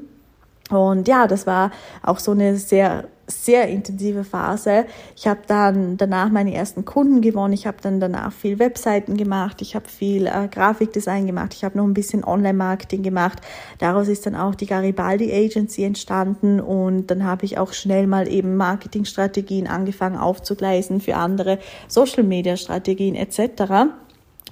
Und 0.70 1.08
ja, 1.08 1.26
das 1.26 1.46
war 1.46 1.70
auch 2.02 2.18
so 2.18 2.30
eine 2.30 2.56
sehr 2.56 3.04
sehr 3.40 3.68
intensive 3.68 4.24
Phase. 4.24 4.84
Ich 5.16 5.26
habe 5.26 5.40
dann 5.46 5.96
danach 5.96 6.30
meine 6.30 6.54
ersten 6.54 6.84
Kunden 6.84 7.20
gewonnen. 7.20 7.52
Ich 7.52 7.66
habe 7.66 7.78
dann 7.80 8.00
danach 8.00 8.32
viel 8.32 8.58
Webseiten 8.58 9.16
gemacht. 9.16 9.62
Ich 9.62 9.74
habe 9.74 9.88
viel 9.88 10.26
äh, 10.26 10.48
Grafikdesign 10.50 11.26
gemacht. 11.26 11.54
Ich 11.54 11.64
habe 11.64 11.78
noch 11.78 11.84
ein 11.84 11.94
bisschen 11.94 12.24
Online-Marketing 12.24 13.02
gemacht. 13.02 13.40
Daraus 13.78 14.08
ist 14.08 14.26
dann 14.26 14.34
auch 14.34 14.54
die 14.54 14.66
Garibaldi 14.66 15.32
Agency 15.32 15.84
entstanden 15.84 16.60
und 16.60 17.06
dann 17.08 17.24
habe 17.24 17.44
ich 17.44 17.58
auch 17.58 17.72
schnell 17.72 18.06
mal 18.06 18.28
eben 18.28 18.56
Marketingstrategien 18.56 19.66
angefangen 19.66 20.16
aufzugleisen 20.16 21.00
für 21.00 21.16
andere 21.16 21.58
Social-Media-Strategien 21.88 23.14
etc. 23.14 23.92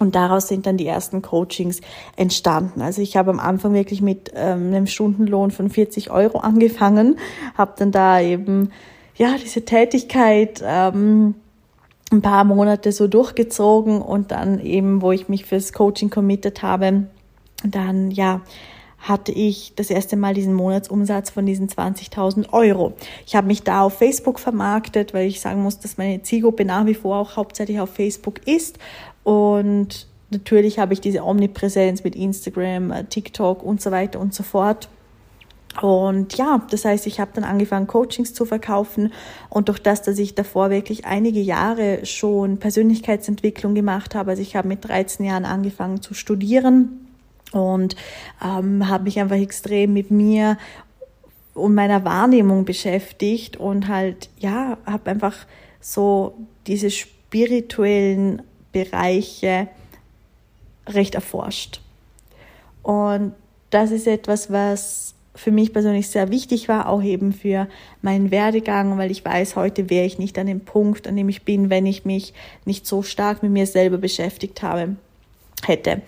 Und 0.00 0.14
daraus 0.14 0.48
sind 0.48 0.66
dann 0.66 0.78
die 0.78 0.86
ersten 0.86 1.20
Coachings 1.20 1.82
entstanden. 2.16 2.80
Also 2.80 3.02
ich 3.02 3.18
habe 3.18 3.30
am 3.30 3.38
Anfang 3.38 3.74
wirklich 3.74 4.00
mit 4.00 4.32
ähm, 4.34 4.68
einem 4.68 4.86
Stundenlohn 4.86 5.50
von 5.50 5.68
40 5.68 6.10
Euro 6.10 6.38
angefangen, 6.38 7.18
habe 7.56 7.74
dann 7.76 7.92
da 7.92 8.18
eben 8.18 8.70
ja 9.16 9.36
diese 9.40 9.66
Tätigkeit 9.66 10.64
ähm, 10.64 11.34
ein 12.10 12.22
paar 12.22 12.44
Monate 12.44 12.92
so 12.92 13.08
durchgezogen 13.08 14.00
und 14.00 14.30
dann 14.30 14.58
eben, 14.58 15.02
wo 15.02 15.12
ich 15.12 15.28
mich 15.28 15.44
fürs 15.44 15.74
Coaching 15.74 16.08
committed 16.08 16.62
habe, 16.62 17.04
dann 17.62 18.10
ja 18.10 18.40
hatte 19.00 19.32
ich 19.32 19.74
das 19.76 19.88
erste 19.90 20.16
Mal 20.16 20.34
diesen 20.34 20.52
Monatsumsatz 20.54 21.30
von 21.30 21.46
diesen 21.46 21.68
20.000 21.68 22.52
Euro. 22.52 22.92
Ich 23.26 23.34
habe 23.34 23.46
mich 23.46 23.62
da 23.62 23.82
auf 23.82 23.94
Facebook 23.94 24.38
vermarktet, 24.38 25.14
weil 25.14 25.26
ich 25.26 25.40
sagen 25.40 25.62
muss, 25.62 25.78
dass 25.78 25.96
meine 25.96 26.22
Zielgruppe 26.22 26.64
nach 26.64 26.84
wie 26.86 26.94
vor 26.94 27.16
auch 27.16 27.36
hauptsächlich 27.36 27.80
auf 27.80 27.90
Facebook 27.90 28.46
ist 28.46 28.78
und 29.24 30.06
natürlich 30.30 30.78
habe 30.78 30.92
ich 30.92 31.00
diese 31.00 31.24
Omnipräsenz 31.24 32.04
mit 32.04 32.16
Instagram, 32.16 32.90
äh, 32.90 33.04
TikTok 33.04 33.62
und 33.62 33.80
so 33.80 33.90
weiter 33.90 34.20
und 34.20 34.34
so 34.34 34.42
fort. 34.42 34.88
Und 35.80 36.36
ja, 36.36 36.66
das 36.70 36.84
heißt, 36.84 37.06
ich 37.06 37.20
habe 37.20 37.30
dann 37.34 37.44
angefangen, 37.44 37.86
Coachings 37.86 38.34
zu 38.34 38.44
verkaufen. 38.44 39.12
Und 39.48 39.68
durch 39.68 39.78
das, 39.78 40.02
dass 40.02 40.18
ich 40.18 40.34
davor 40.34 40.70
wirklich 40.70 41.04
einige 41.04 41.40
Jahre 41.40 42.04
schon 42.04 42.58
Persönlichkeitsentwicklung 42.58 43.74
gemacht 43.74 44.14
habe, 44.14 44.30
also 44.32 44.42
ich 44.42 44.56
habe 44.56 44.66
mit 44.66 44.86
13 44.86 45.24
Jahren 45.24 45.44
angefangen 45.44 46.02
zu 46.02 46.12
studieren 46.12 47.06
und 47.52 47.94
ähm, 48.44 48.88
habe 48.88 49.04
mich 49.04 49.20
einfach 49.20 49.36
extrem 49.36 49.92
mit 49.92 50.10
mir 50.10 50.58
und 51.54 51.74
meiner 51.74 52.04
Wahrnehmung 52.04 52.64
beschäftigt 52.64 53.56
und 53.56 53.88
halt, 53.88 54.28
ja, 54.38 54.76
habe 54.86 55.10
einfach 55.10 55.36
so 55.80 56.34
diese 56.66 56.90
spirituellen 56.90 58.42
Bereiche 58.72 59.68
recht 60.86 61.14
erforscht. 61.14 61.80
Und 62.82 63.34
das 63.70 63.90
ist 63.90 64.06
etwas, 64.06 64.50
was 64.50 65.14
für 65.34 65.52
mich 65.52 65.72
persönlich 65.72 66.08
sehr 66.08 66.30
wichtig 66.30 66.68
war, 66.68 66.88
auch 66.88 67.02
eben 67.02 67.32
für 67.32 67.68
meinen 68.02 68.30
Werdegang, 68.30 68.98
weil 68.98 69.10
ich 69.10 69.24
weiß, 69.24 69.56
heute 69.56 69.88
wäre 69.88 70.04
ich 70.04 70.18
nicht 70.18 70.38
an 70.38 70.46
dem 70.46 70.60
Punkt, 70.60 71.06
an 71.06 71.16
dem 71.16 71.28
ich 71.28 71.44
bin, 71.44 71.70
wenn 71.70 71.86
ich 71.86 72.04
mich 72.04 72.34
nicht 72.64 72.86
so 72.86 73.02
stark 73.02 73.42
mit 73.42 73.52
mir 73.52 73.66
selber 73.66 73.98
beschäftigt 73.98 74.62
habe, 74.62 74.96
hätte 75.64 76.02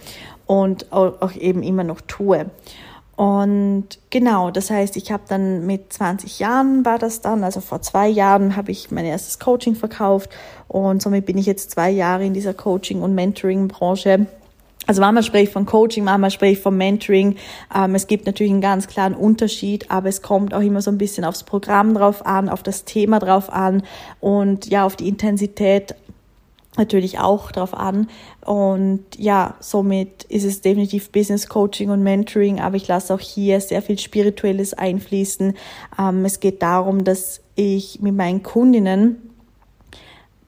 und 0.46 0.92
auch 0.92 1.34
eben 1.36 1.62
immer 1.62 1.84
noch 1.84 2.00
tue. 2.02 2.50
Und 3.16 3.98
genau, 4.10 4.50
das 4.50 4.70
heißt, 4.70 4.96
ich 4.96 5.12
habe 5.12 5.24
dann 5.28 5.66
mit 5.66 5.92
20 5.92 6.38
Jahren 6.38 6.84
war 6.84 6.98
das 6.98 7.20
dann, 7.20 7.44
also 7.44 7.60
vor 7.60 7.82
zwei 7.82 8.08
Jahren 8.08 8.56
habe 8.56 8.72
ich 8.72 8.90
mein 8.90 9.04
erstes 9.04 9.38
Coaching 9.38 9.74
verkauft 9.74 10.30
und 10.66 11.02
somit 11.02 11.26
bin 11.26 11.36
ich 11.36 11.46
jetzt 11.46 11.70
zwei 11.70 11.90
Jahre 11.90 12.24
in 12.24 12.32
dieser 12.32 12.54
Coaching- 12.54 13.02
und 13.02 13.14
Mentoring-Branche. 13.14 14.26
Also 14.86 15.00
manchmal 15.00 15.22
spreche 15.22 15.44
ich 15.44 15.50
von 15.50 15.64
Coaching, 15.64 16.04
manchmal 16.04 16.30
spreche 16.30 16.54
ich 16.54 16.60
von 16.60 16.76
Mentoring. 16.76 17.36
Ähm, 17.74 17.94
es 17.94 18.08
gibt 18.08 18.26
natürlich 18.26 18.52
einen 18.52 18.60
ganz 18.60 18.88
klaren 18.88 19.14
Unterschied, 19.14 19.90
aber 19.90 20.08
es 20.08 20.22
kommt 20.22 20.54
auch 20.54 20.60
immer 20.60 20.82
so 20.82 20.90
ein 20.90 20.98
bisschen 20.98 21.24
aufs 21.24 21.44
Programm 21.44 21.94
drauf 21.94 22.26
an, 22.26 22.48
auf 22.48 22.64
das 22.64 22.84
Thema 22.84 23.20
drauf 23.20 23.52
an 23.52 23.84
und 24.20 24.66
ja, 24.66 24.84
auf 24.84 24.96
die 24.96 25.06
Intensität 25.06 25.94
natürlich 26.76 27.18
auch 27.18 27.52
drauf 27.52 27.74
an. 27.74 28.08
Und 28.44 29.04
ja, 29.18 29.56
somit 29.60 30.24
ist 30.24 30.44
es 30.44 30.60
definitiv 30.60 31.10
Business 31.10 31.48
Coaching 31.48 31.90
und 31.90 32.02
Mentoring, 32.02 32.60
aber 32.60 32.76
ich 32.76 32.88
lasse 32.88 33.12
auch 33.14 33.20
hier 33.20 33.60
sehr 33.60 33.82
viel 33.82 33.98
Spirituelles 33.98 34.74
einfließen. 34.74 35.54
Ähm, 35.98 36.24
es 36.24 36.40
geht 36.40 36.62
darum, 36.62 37.04
dass 37.04 37.40
ich 37.54 38.00
mit 38.00 38.14
meinen 38.14 38.42
Kundinnen, 38.42 39.30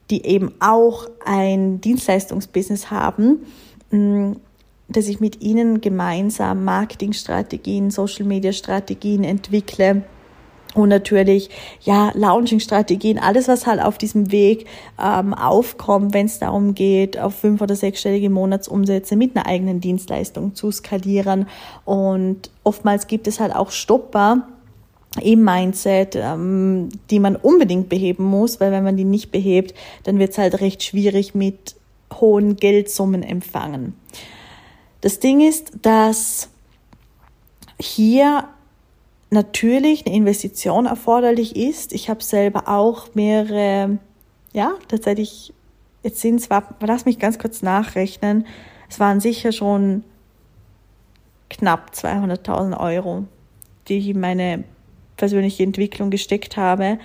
die 0.09 0.25
eben 0.25 0.53
auch 0.59 1.07
ein 1.23 1.81
Dienstleistungsbusiness 1.81 2.91
haben, 2.91 3.45
mm, 3.91 4.33
dass 4.87 5.07
ich 5.07 5.19
mit 5.19 5.41
ihnen 5.41 5.81
gemeinsam 5.81 6.63
Marketingstrategien, 6.63 7.89
Social 7.89 8.25
Media 8.25 8.51
Strategien 8.51 9.23
entwickle, 9.23 10.03
und 10.75 10.89
natürlich, 10.89 11.49
ja, 11.81 12.11
Launching-Strategien, 12.13 13.17
alles, 13.17 13.47
was 13.47 13.65
halt 13.65 13.81
auf 13.81 13.97
diesem 13.97 14.31
Weg 14.31 14.67
ähm, 15.01 15.33
aufkommt, 15.33 16.13
wenn 16.13 16.25
es 16.25 16.39
darum 16.39 16.75
geht, 16.75 17.17
auf 17.17 17.33
fünf- 17.33 17.61
oder 17.61 17.75
sechsstellige 17.75 18.29
Monatsumsätze 18.29 19.15
mit 19.15 19.35
einer 19.35 19.47
eigenen 19.47 19.79
Dienstleistung 19.79 20.53
zu 20.53 20.71
skalieren. 20.71 21.47
Und 21.85 22.51
oftmals 22.63 23.07
gibt 23.07 23.27
es 23.27 23.39
halt 23.39 23.55
auch 23.55 23.71
Stopper, 23.71 24.47
im 25.21 25.45
Mindset, 25.45 26.17
ähm, 26.17 26.89
die 27.09 27.19
man 27.19 27.37
unbedingt 27.37 27.87
beheben 27.87 28.25
muss, 28.25 28.59
weil 28.59 28.73
wenn 28.73 28.83
man 28.83 28.97
die 28.97 29.05
nicht 29.05 29.31
behebt, 29.31 29.73
dann 30.03 30.19
wird 30.19 30.31
es 30.31 30.37
halt 30.37 30.59
recht 30.59 30.83
schwierig 30.83 31.33
mit 31.33 31.75
hohen 32.13 32.57
Geldsummen 32.57 33.23
empfangen. 33.23 33.93
Das 34.99 35.19
Ding 35.19 35.39
ist, 35.39 35.71
dass 35.81 36.49
hier 37.79 38.45
natürlich 39.35 40.05
eine 40.05 40.15
Investition 40.15 40.87
erforderlich 40.87 41.55
ist. 41.55 41.93
Ich 41.93 42.09
habe 42.09 42.23
selber 42.23 42.67
auch 42.67 43.13
mehrere, 43.13 43.99
ja, 44.53 44.73
tatsächlich, 44.87 45.53
jetzt 46.01 46.21
sind 46.21 46.39
es, 46.39 46.49
lass 46.79 47.05
mich 47.05 47.19
ganz 47.19 47.37
kurz 47.37 47.61
nachrechnen, 47.61 48.47
es 48.89 48.99
waren 48.99 49.19
sicher 49.19 49.51
schon 49.51 50.03
knapp 51.49 51.91
200.000 51.93 52.79
Euro, 52.79 53.25
die 53.87 53.97
ich 53.99 54.09
in 54.09 54.19
meine 54.19 54.63
persönliche 55.17 55.63
Entwicklung 55.63 56.09
gesteckt 56.09 56.57
habe. 56.57 56.97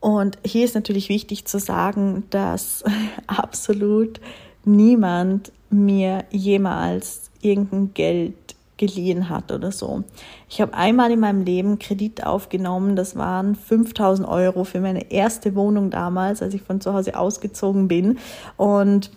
Und 0.00 0.38
hier 0.44 0.64
ist 0.64 0.74
natürlich 0.74 1.08
wichtig 1.08 1.44
zu 1.46 1.58
sagen, 1.58 2.24
dass 2.30 2.84
absolut 3.26 4.20
niemand 4.64 5.52
mir 5.70 6.24
jemals 6.30 7.30
irgendein 7.40 7.94
Geld 7.94 8.54
geliehen 8.78 9.28
hat 9.28 9.52
oder 9.52 9.70
so. 9.70 10.04
Ich 10.48 10.60
habe 10.62 10.72
einmal 10.72 11.10
in 11.10 11.20
meinem 11.20 11.44
Leben 11.44 11.78
Kredit 11.78 12.24
aufgenommen, 12.24 12.96
das 12.96 13.16
waren 13.16 13.54
5000 13.54 14.26
Euro 14.26 14.64
für 14.64 14.80
meine 14.80 15.10
erste 15.10 15.54
Wohnung 15.54 15.90
damals, 15.90 16.40
als 16.40 16.54
ich 16.54 16.62
von 16.62 16.80
zu 16.80 16.94
Hause 16.94 17.18
ausgezogen 17.18 17.88
bin. 17.88 18.18
Und 18.56 19.10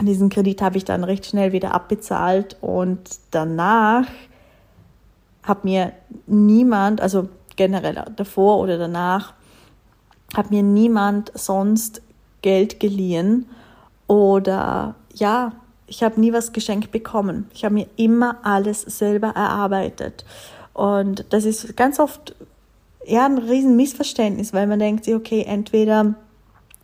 Diesen 0.00 0.28
Kredit 0.28 0.60
habe 0.60 0.76
ich 0.76 0.84
dann 0.84 1.04
recht 1.04 1.24
schnell 1.24 1.52
wieder 1.52 1.72
abbezahlt 1.72 2.56
und 2.60 2.98
danach 3.30 4.06
hat 5.44 5.64
mir 5.64 5.92
niemand, 6.26 7.00
also 7.00 7.28
generell 7.54 8.04
davor 8.16 8.58
oder 8.58 8.76
danach, 8.76 9.34
hat 10.36 10.50
mir 10.50 10.64
niemand 10.64 11.30
sonst 11.34 12.02
Geld 12.42 12.80
geliehen 12.80 13.46
oder 14.08 14.96
ja, 15.14 15.52
ich 15.86 16.02
habe 16.02 16.20
nie 16.20 16.32
was 16.32 16.52
geschenkt 16.52 16.90
bekommen. 16.90 17.48
Ich 17.54 17.64
habe 17.64 17.74
mir 17.74 17.86
immer 17.96 18.38
alles 18.42 18.82
selber 18.82 19.28
erarbeitet. 19.28 20.24
Und 20.72 21.24
das 21.30 21.44
ist 21.44 21.76
ganz 21.76 22.00
oft 22.00 22.34
ja 23.06 23.26
ein 23.26 23.38
riesen 23.38 23.76
Missverständnis, 23.76 24.52
weil 24.52 24.66
man 24.66 24.78
denkt 24.78 25.06
okay, 25.08 25.44
entweder 25.46 26.14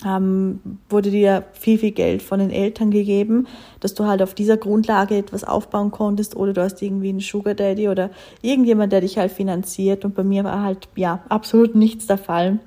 ähm, 0.07 0.61
wurde 0.89 1.11
dir 1.11 1.45
viel, 1.53 1.79
viel 1.79 1.91
Geld 1.91 2.23
von 2.23 2.39
den 2.39 2.51
Eltern 2.51 2.91
gegeben, 2.91 3.47
dass 3.81 3.95
du 3.95 4.07
halt 4.07 4.23
auf 4.23 4.35
dieser 4.35 4.57
Grundlage 4.57 5.17
etwas 5.17 5.45
aufbauen 5.45 5.91
konntest 5.91 6.37
oder 6.37 6.53
du 6.53 6.63
hast 6.63 6.81
irgendwie 6.81 7.11
einen 7.11 7.21
Sugar 7.21 7.55
Daddy 7.55 7.89
oder 7.89 8.11
irgendjemand, 8.43 8.93
der 8.93 9.03
dich 9.03 9.19
halt 9.19 9.33
finanziert 9.33 10.05
und 10.05 10.15
bei 10.15 10.25
mir 10.25 10.45
war 10.45 10.63
halt, 10.63 10.89
ja, 10.97 11.23
absolut 11.29 11.75
nichts 11.75 12.07
der 12.07 12.19
Fall. 12.19 12.61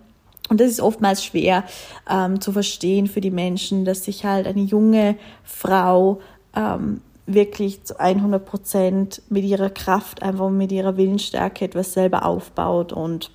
Und 0.49 0.59
das 0.59 0.69
ist 0.69 0.81
oftmals 0.81 1.23
schwer 1.23 1.63
ähm, 2.09 2.41
zu 2.41 2.51
verstehen 2.51 3.07
für 3.07 3.21
die 3.21 3.31
Menschen, 3.31 3.85
dass 3.85 4.03
sich 4.03 4.25
halt 4.25 4.45
eine 4.45 4.61
junge 4.61 5.15
Frau 5.43 6.19
ähm, 6.55 7.01
wirklich 7.25 7.83
zu 7.83 7.99
100 7.99 8.45
Prozent 8.45 9.21
mit 9.29 9.45
ihrer 9.45 9.69
Kraft, 9.69 10.21
einfach 10.21 10.49
mit 10.49 10.71
ihrer 10.71 10.97
Willensstärke 10.97 11.65
etwas 11.65 11.93
selber 11.93 12.25
aufbaut. 12.25 12.91
Und 12.91 13.31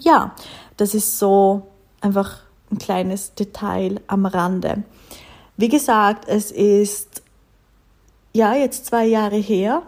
ja, 0.00 0.34
das 0.76 0.94
ist 0.94 1.18
so 1.18 1.68
einfach 2.00 2.40
ein 2.70 2.78
kleines 2.78 3.34
Detail 3.34 4.00
am 4.08 4.26
Rande. 4.26 4.82
Wie 5.56 5.68
gesagt, 5.68 6.28
es 6.28 6.50
ist 6.50 7.22
ja 8.32 8.54
jetzt 8.54 8.86
zwei 8.86 9.06
Jahre 9.06 9.36
her 9.36 9.82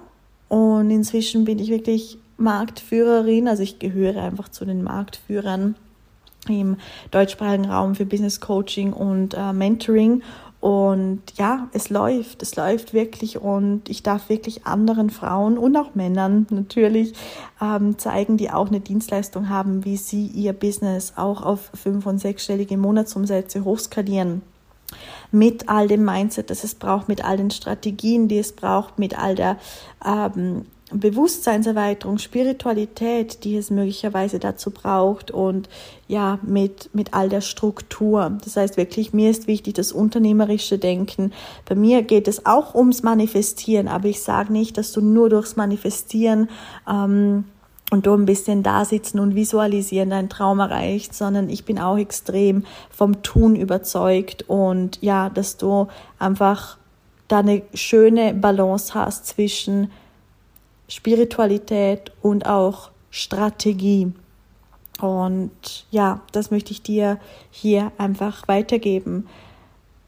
und 0.48 0.90
inzwischen 0.90 1.44
bin 1.44 1.58
ich 1.58 1.70
wirklich 1.70 2.18
Marktführerin, 2.36 3.48
also 3.48 3.62
ich 3.64 3.80
gehöre 3.80 4.22
einfach 4.22 4.48
zu 4.48 4.64
den 4.64 4.84
Marktführern 4.84 5.74
im 6.48 6.76
deutschsprachigen 7.10 7.66
Raum 7.66 7.94
für 7.94 8.06
Business 8.06 8.40
Coaching 8.40 8.92
und 8.92 9.34
äh, 9.34 9.52
Mentoring. 9.52 10.22
Und 10.60 11.22
ja, 11.36 11.68
es 11.72 11.90
läuft, 11.90 12.42
es 12.42 12.56
läuft 12.56 12.92
wirklich. 12.92 13.38
Und 13.38 13.88
ich 13.88 14.02
darf 14.02 14.28
wirklich 14.28 14.66
anderen 14.66 15.10
Frauen 15.10 15.58
und 15.58 15.76
auch 15.76 15.94
Männern 15.94 16.46
natürlich 16.50 17.12
ähm, 17.62 17.98
zeigen, 17.98 18.36
die 18.36 18.50
auch 18.50 18.68
eine 18.68 18.80
Dienstleistung 18.80 19.48
haben, 19.48 19.84
wie 19.84 19.96
sie 19.96 20.26
ihr 20.26 20.52
Business 20.52 21.12
auch 21.16 21.42
auf 21.42 21.70
fünf- 21.74 22.06
und 22.06 22.18
sechsstellige 22.18 22.76
Monatsumsätze 22.76 23.64
hochskalieren. 23.64 24.42
Mit 25.30 25.68
all 25.68 25.88
dem 25.88 26.04
Mindset, 26.04 26.50
das 26.50 26.64
es 26.64 26.74
braucht, 26.74 27.08
mit 27.08 27.24
all 27.24 27.36
den 27.36 27.50
Strategien, 27.50 28.28
die 28.28 28.38
es 28.38 28.52
braucht, 28.52 28.98
mit 28.98 29.18
all 29.18 29.34
der 29.34 29.58
ähm, 30.04 30.64
Bewusstseinserweiterung, 30.92 32.18
Spiritualität, 32.18 33.42
die 33.42 33.56
es 33.56 33.70
möglicherweise 33.70 34.38
dazu 34.38 34.70
braucht 34.70 35.32
und 35.32 35.68
ja, 36.06 36.38
mit, 36.42 36.90
mit 36.92 37.12
all 37.12 37.28
der 37.28 37.40
Struktur. 37.40 38.38
Das 38.44 38.56
heißt 38.56 38.76
wirklich, 38.76 39.12
mir 39.12 39.30
ist 39.30 39.48
wichtig 39.48 39.74
das 39.74 39.90
unternehmerische 39.90 40.78
Denken. 40.78 41.32
Bei 41.68 41.74
mir 41.74 42.02
geht 42.02 42.28
es 42.28 42.46
auch 42.46 42.76
ums 42.76 43.02
Manifestieren, 43.02 43.88
aber 43.88 44.06
ich 44.06 44.22
sage 44.22 44.52
nicht, 44.52 44.78
dass 44.78 44.92
du 44.92 45.00
nur 45.00 45.28
durchs 45.28 45.56
Manifestieren 45.56 46.48
ähm, 46.88 47.44
und 47.90 48.06
du 48.06 48.14
ein 48.14 48.26
bisschen 48.26 48.62
da 48.62 48.84
sitzen 48.84 49.18
und 49.18 49.34
visualisieren 49.34 50.10
deinen 50.10 50.28
Traum 50.28 50.60
erreicht, 50.60 51.14
sondern 51.14 51.50
ich 51.50 51.64
bin 51.64 51.80
auch 51.80 51.98
extrem 51.98 52.64
vom 52.90 53.22
Tun 53.22 53.56
überzeugt 53.56 54.44
und 54.48 55.02
ja, 55.02 55.30
dass 55.30 55.56
du 55.56 55.88
einfach 56.20 56.78
da 57.26 57.40
eine 57.40 57.62
schöne 57.74 58.34
Balance 58.34 58.94
hast 58.94 59.26
zwischen 59.26 59.90
Spiritualität 60.88 62.12
und 62.22 62.46
auch 62.46 62.90
Strategie. 63.10 64.12
Und 65.00 65.86
ja, 65.90 66.20
das 66.32 66.50
möchte 66.50 66.72
ich 66.72 66.82
dir 66.82 67.18
hier 67.50 67.92
einfach 67.98 68.48
weitergeben. 68.48 69.26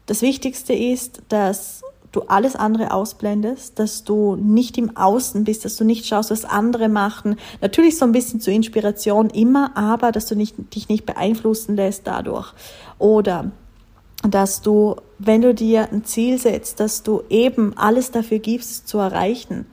Das 0.05 0.21
Wichtigste 0.21 0.73
ist, 0.73 1.21
dass 1.29 1.83
du 2.11 2.21
alles 2.21 2.55
andere 2.55 2.91
ausblendest, 2.91 3.77
dass 3.77 4.03
du 4.03 4.35
nicht 4.35 4.77
im 4.79 4.97
Außen 4.97 5.43
bist, 5.43 5.65
dass 5.65 5.75
du 5.75 5.83
nicht 5.83 6.07
schaust, 6.07 6.31
was 6.31 6.45
andere 6.45 6.89
machen. 6.89 7.35
Natürlich 7.61 7.97
so 7.97 8.05
ein 8.05 8.11
bisschen 8.11 8.41
zur 8.41 8.53
Inspiration 8.53 9.29
immer, 9.29 9.77
aber 9.77 10.11
dass 10.11 10.25
du 10.25 10.35
nicht, 10.35 10.55
dich 10.73 10.89
nicht 10.89 11.05
beeinflussen 11.05 11.75
lässt 11.75 12.07
dadurch. 12.07 12.53
Oder 12.97 13.51
dass 14.27 14.61
du, 14.61 14.95
wenn 15.19 15.41
du 15.41 15.53
dir 15.53 15.91
ein 15.91 16.03
Ziel 16.03 16.39
setzt, 16.39 16.79
dass 16.79 17.03
du 17.03 17.21
eben 17.29 17.77
alles 17.77 18.09
dafür 18.09 18.39
gibst, 18.39 18.87
zu 18.87 18.97
erreichen 18.97 19.67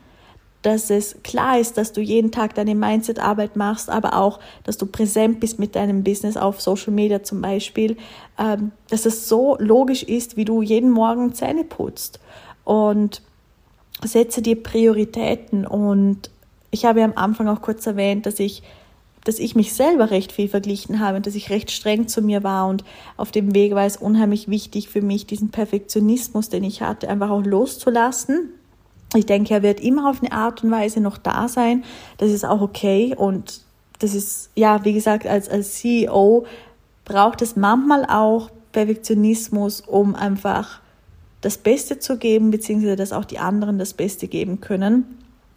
dass 0.66 0.90
es 0.90 1.22
klar 1.22 1.60
ist, 1.60 1.78
dass 1.78 1.92
du 1.92 2.00
jeden 2.00 2.32
Tag 2.32 2.56
deine 2.56 2.74
Mindset-Arbeit 2.74 3.54
machst, 3.54 3.88
aber 3.88 4.18
auch, 4.18 4.40
dass 4.64 4.76
du 4.76 4.86
präsent 4.86 5.38
bist 5.38 5.60
mit 5.60 5.76
deinem 5.76 6.02
Business 6.02 6.36
auf 6.36 6.60
Social 6.60 6.92
Media 6.92 7.22
zum 7.22 7.40
Beispiel, 7.40 7.96
ähm, 8.36 8.72
dass 8.90 9.06
es 9.06 9.28
so 9.28 9.56
logisch 9.60 10.02
ist, 10.02 10.36
wie 10.36 10.44
du 10.44 10.62
jeden 10.62 10.90
Morgen 10.90 11.34
Zähne 11.34 11.62
putzt. 11.62 12.18
Und 12.64 13.22
setze 14.02 14.42
dir 14.42 14.60
Prioritäten. 14.60 15.68
Und 15.68 16.30
ich 16.72 16.84
habe 16.84 16.98
ja 16.98 17.04
am 17.04 17.12
Anfang 17.14 17.46
auch 17.46 17.62
kurz 17.62 17.86
erwähnt, 17.86 18.26
dass 18.26 18.40
ich 18.40 18.64
dass 19.22 19.40
ich 19.40 19.56
mich 19.56 19.72
selber 19.72 20.12
recht 20.12 20.30
viel 20.30 20.48
verglichen 20.48 21.00
habe 21.00 21.16
und 21.16 21.26
dass 21.26 21.34
ich 21.34 21.50
recht 21.50 21.72
streng 21.72 22.06
zu 22.06 22.22
mir 22.22 22.44
war. 22.44 22.68
Und 22.68 22.84
auf 23.16 23.32
dem 23.32 23.56
Weg 23.56 23.74
war 23.74 23.84
es 23.84 23.96
unheimlich 23.96 24.48
wichtig 24.48 24.88
für 24.88 25.02
mich, 25.02 25.26
diesen 25.26 25.50
Perfektionismus, 25.50 26.48
den 26.48 26.62
ich 26.62 26.80
hatte, 26.80 27.08
einfach 27.08 27.30
auch 27.30 27.42
loszulassen 27.44 28.50
ich 29.14 29.26
denke, 29.26 29.54
er 29.54 29.62
wird 29.62 29.80
immer 29.80 30.10
auf 30.10 30.20
eine 30.20 30.32
Art 30.32 30.64
und 30.64 30.70
Weise 30.70 31.00
noch 31.00 31.18
da 31.18 31.48
sein. 31.48 31.84
Das 32.18 32.30
ist 32.30 32.44
auch 32.44 32.60
okay. 32.60 33.14
Und 33.16 33.60
das 33.98 34.14
ist, 34.14 34.50
ja, 34.54 34.84
wie 34.84 34.92
gesagt, 34.92 35.26
als, 35.26 35.48
als 35.48 35.74
CEO 35.74 36.44
braucht 37.04 37.40
es 37.42 37.56
manchmal 37.56 38.04
auch 38.06 38.50
Perfektionismus, 38.72 39.80
um 39.80 40.14
einfach 40.14 40.80
das 41.40 41.58
Beste 41.58 41.98
zu 41.98 42.18
geben, 42.18 42.50
beziehungsweise 42.50 42.96
dass 42.96 43.12
auch 43.12 43.24
die 43.24 43.38
anderen 43.38 43.78
das 43.78 43.94
Beste 43.94 44.26
geben 44.26 44.60
können. 44.60 45.04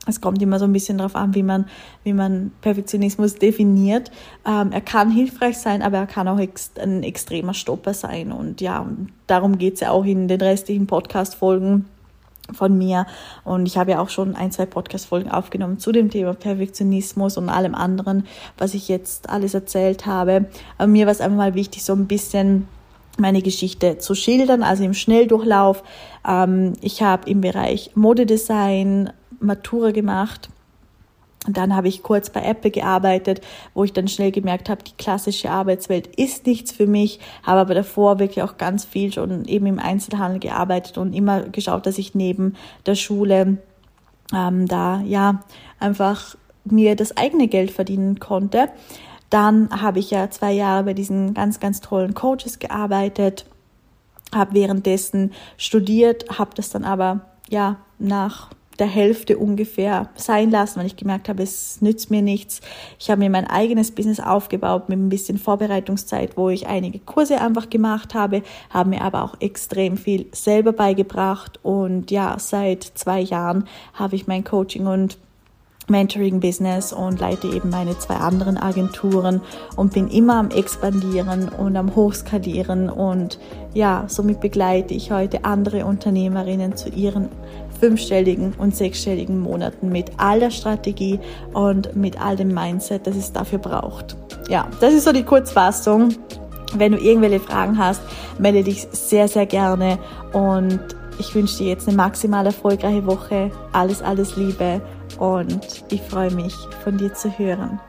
Es 0.08 0.22
kommt 0.22 0.42
immer 0.42 0.60
so 0.60 0.66
ein 0.66 0.74
bisschen 0.74 0.98
darauf 1.00 1.16
an, 1.16 1.36
wie 1.36 1.44
man, 1.44 1.66
wie 2.04 2.14
man 2.14 2.52
Perfektionismus 2.62 3.36
definiert. 3.36 4.12
Ähm, 4.46 4.72
er 4.72 4.82
kann 4.82 5.12
hilfreich 5.12 5.58
sein, 5.58 5.82
aber 5.82 5.98
er 5.98 6.08
kann 6.08 6.28
auch 6.28 6.40
ex 6.40 6.72
ein 6.80 7.04
extremer 7.04 7.54
Stopper 7.54 7.94
sein. 7.94 8.32
Und 8.32 8.62
ja, 8.62 8.88
darum 9.28 9.58
geht 9.58 9.76
es 9.76 9.80
ja 9.82 9.92
auch 9.92 10.06
in 10.06 10.28
den 10.28 10.40
restlichen 10.40 10.88
Podcast-Folgen 10.88 11.86
von 12.54 12.78
mir. 12.78 13.06
Und 13.44 13.66
ich 13.66 13.78
habe 13.78 13.92
ja 13.92 14.00
auch 14.00 14.10
schon 14.10 14.36
ein, 14.36 14.52
zwei 14.52 14.66
Podcast-Folgen 14.66 15.32
aufgenommen 15.32 15.80
zu 15.80 15.92
dem 15.92 16.10
Thema 16.10 16.34
Perfektionismus 16.34 17.38
und 17.38 17.50
allem 17.50 17.76
anderen, 17.76 18.26
was 18.58 18.74
ich 18.74 18.88
jetzt 18.88 19.30
alles 19.30 19.54
erzählt 19.54 20.06
habe. 20.06 20.46
Aber 20.78 20.88
mir 20.88 21.06
war 21.06 21.12
es 21.12 21.22
einfach 21.22 21.38
mal 21.38 21.56
wichtig, 21.56 21.84
so 21.84 21.94
ein 21.94 22.08
bisschen 22.08 22.68
meine 23.18 23.42
Geschichte 23.42 23.98
zu 23.98 24.16
schildern, 24.16 24.64
also 24.64 24.84
im 24.84 24.94
Schnelldurchlauf. 24.94 25.84
Ähm, 26.28 26.74
ich 26.82 27.02
habe 27.02 27.30
im 27.30 27.42
Bereich 27.42 27.92
Modedesign 27.96 29.12
Matura 29.40 29.92
gemacht 29.92 30.50
und 31.48 31.56
dann 31.56 31.76
habe 31.76 31.88
ich 31.88 32.04
kurz 32.04 32.30
bei 32.30 32.42
Apple 32.42 32.70
gearbeitet, 32.70 33.42
wo 33.74 33.84
ich 33.86 33.94
dann 33.94 34.08
schnell 34.10 34.32
gemerkt 34.32 34.70
habe, 34.70 34.84
die 34.84 34.96
klassische 34.98 35.50
Arbeitswelt 35.50 36.08
ist 36.18 36.46
nichts 36.46 36.72
für 36.72 36.86
mich, 36.86 37.20
habe 37.44 37.62
aber 37.62 37.74
davor 37.74 38.20
wirklich 38.20 38.44
auch 38.44 38.58
ganz 38.58 38.84
viel 38.84 39.14
schon 39.14 39.46
eben 39.46 39.66
im 39.66 39.80
Einzelhandel 39.80 40.40
gearbeitet 40.40 40.98
und 40.98 41.14
immer 41.14 41.44
geschaut, 41.44 41.86
dass 41.86 41.98
ich 41.98 42.14
neben 42.14 42.56
der 42.86 42.96
Schule 42.96 43.58
ähm, 44.34 44.68
da 44.68 45.02
ja 45.02 45.44
einfach 45.80 46.36
mir 46.66 46.96
das 46.96 47.16
eigene 47.16 47.48
Geld 47.48 47.72
verdienen 47.72 48.20
konnte. 48.20 48.70
Dann 49.30 49.70
habe 49.82 50.00
ich 50.00 50.12
ja 50.12 50.30
zwei 50.30 50.52
Jahre 50.52 50.84
bei 50.84 50.94
diesen 50.94 51.34
ganz, 51.34 51.60
ganz 51.60 51.80
tollen 51.80 52.16
Coaches 52.16 52.60
gearbeitet, 52.60 53.46
habe 54.36 54.56
währenddessen 54.56 55.32
studiert, 55.56 56.38
habe 56.38 56.52
das 56.56 56.70
dann 56.70 56.84
aber 56.84 57.22
ja 57.50 57.78
nach 57.98 58.50
der 58.80 58.88
Hälfte 58.88 59.38
ungefähr 59.38 60.10
sein 60.16 60.50
lassen, 60.52 60.80
weil 60.80 60.86
ich 60.86 60.96
gemerkt 60.96 61.30
habe, 61.30 61.44
es 61.44 61.82
nützt 61.82 62.10
mir 62.12 62.22
nichts. 62.22 62.62
Ich 62.98 63.10
habe 63.10 63.20
mir 63.20 63.30
mein 63.30 63.48
eigenes 63.48 63.92
Business 63.92 64.20
aufgebaut 64.20 64.90
mit 64.90 64.98
ein 64.98 65.10
bisschen 65.10 65.38
Vorbereitungszeit, 65.38 66.38
wo 66.38 66.50
ich 66.50 66.68
einige 66.68 67.00
Kurse 67.00 67.42
einfach 67.42 67.70
gemacht 67.70 68.14
habe, 68.14 68.42
habe 68.70 68.90
mir 68.90 69.02
aber 69.02 69.24
auch 69.24 69.36
extrem 69.40 69.98
viel 69.98 70.28
selber 70.32 70.74
beigebracht 70.74 71.60
und 71.64 72.12
ja, 72.12 72.38
seit 72.40 72.84
zwei 72.84 73.20
Jahren 73.20 73.66
habe 73.94 74.16
ich 74.16 74.28
mein 74.28 74.44
Coaching 74.44 74.88
und 74.88 75.18
Mentoring-Business 75.90 76.94
und 76.94 77.20
leite 77.20 77.48
eben 77.48 77.70
meine 77.70 77.98
zwei 77.98 78.16
anderen 78.16 78.58
Agenturen 78.58 79.42
und 79.76 79.94
bin 79.94 80.08
immer 80.08 80.36
am 80.36 80.52
Expandieren 80.52 81.50
und 81.50 81.76
am 81.76 81.96
Hochskalieren 81.96 82.90
und 82.90 83.40
ja, 83.74 84.06
somit 84.08 84.40
begleite 84.40 84.94
ich 84.94 85.12
heute 85.12 85.46
andere 85.46 85.86
Unternehmerinnen 85.86 86.76
zu 86.76 86.90
ihren 86.90 87.30
fünfstelligen 87.80 88.54
und 88.58 88.76
sechsstelligen 88.76 89.40
Monaten 89.40 89.90
mit 89.90 90.12
all 90.18 90.40
der 90.40 90.52
Strategie 90.52 91.20
und 91.54 91.96
mit 91.96 92.22
all 92.22 92.36
dem 92.36 92.54
Mindset, 92.54 93.08
das 93.08 93.16
es 93.16 93.32
dafür 93.32 93.60
braucht. 93.60 94.16
Ja, 94.50 94.68
das 94.80 94.94
ist 94.94 95.06
so 95.06 95.12
die 95.12 95.24
Kurzfassung. 95.24 96.10
Wenn 96.76 96.92
du 96.92 97.00
irgendwelche 97.00 97.40
Fragen 97.40 97.78
hast, 97.78 98.02
melde 98.38 98.64
dich 98.64 98.88
sehr, 98.92 99.28
sehr 99.28 99.46
gerne 99.46 99.98
und 100.34 100.80
ich 101.20 101.34
wünsche 101.34 101.58
dir 101.58 101.70
jetzt 101.70 101.88
eine 101.88 101.98
maximal 101.98 102.46
erfolgreiche 102.46 103.06
Woche. 103.06 103.52
Alles, 103.74 104.02
alles 104.02 104.36
Liebe 104.36 104.82
und 105.18 105.84
ich 105.90 106.02
freue 106.02 106.32
mich, 106.32 106.54
von 106.84 106.98
dir 106.98 107.14
zu 107.14 107.30
hören. 107.38 107.80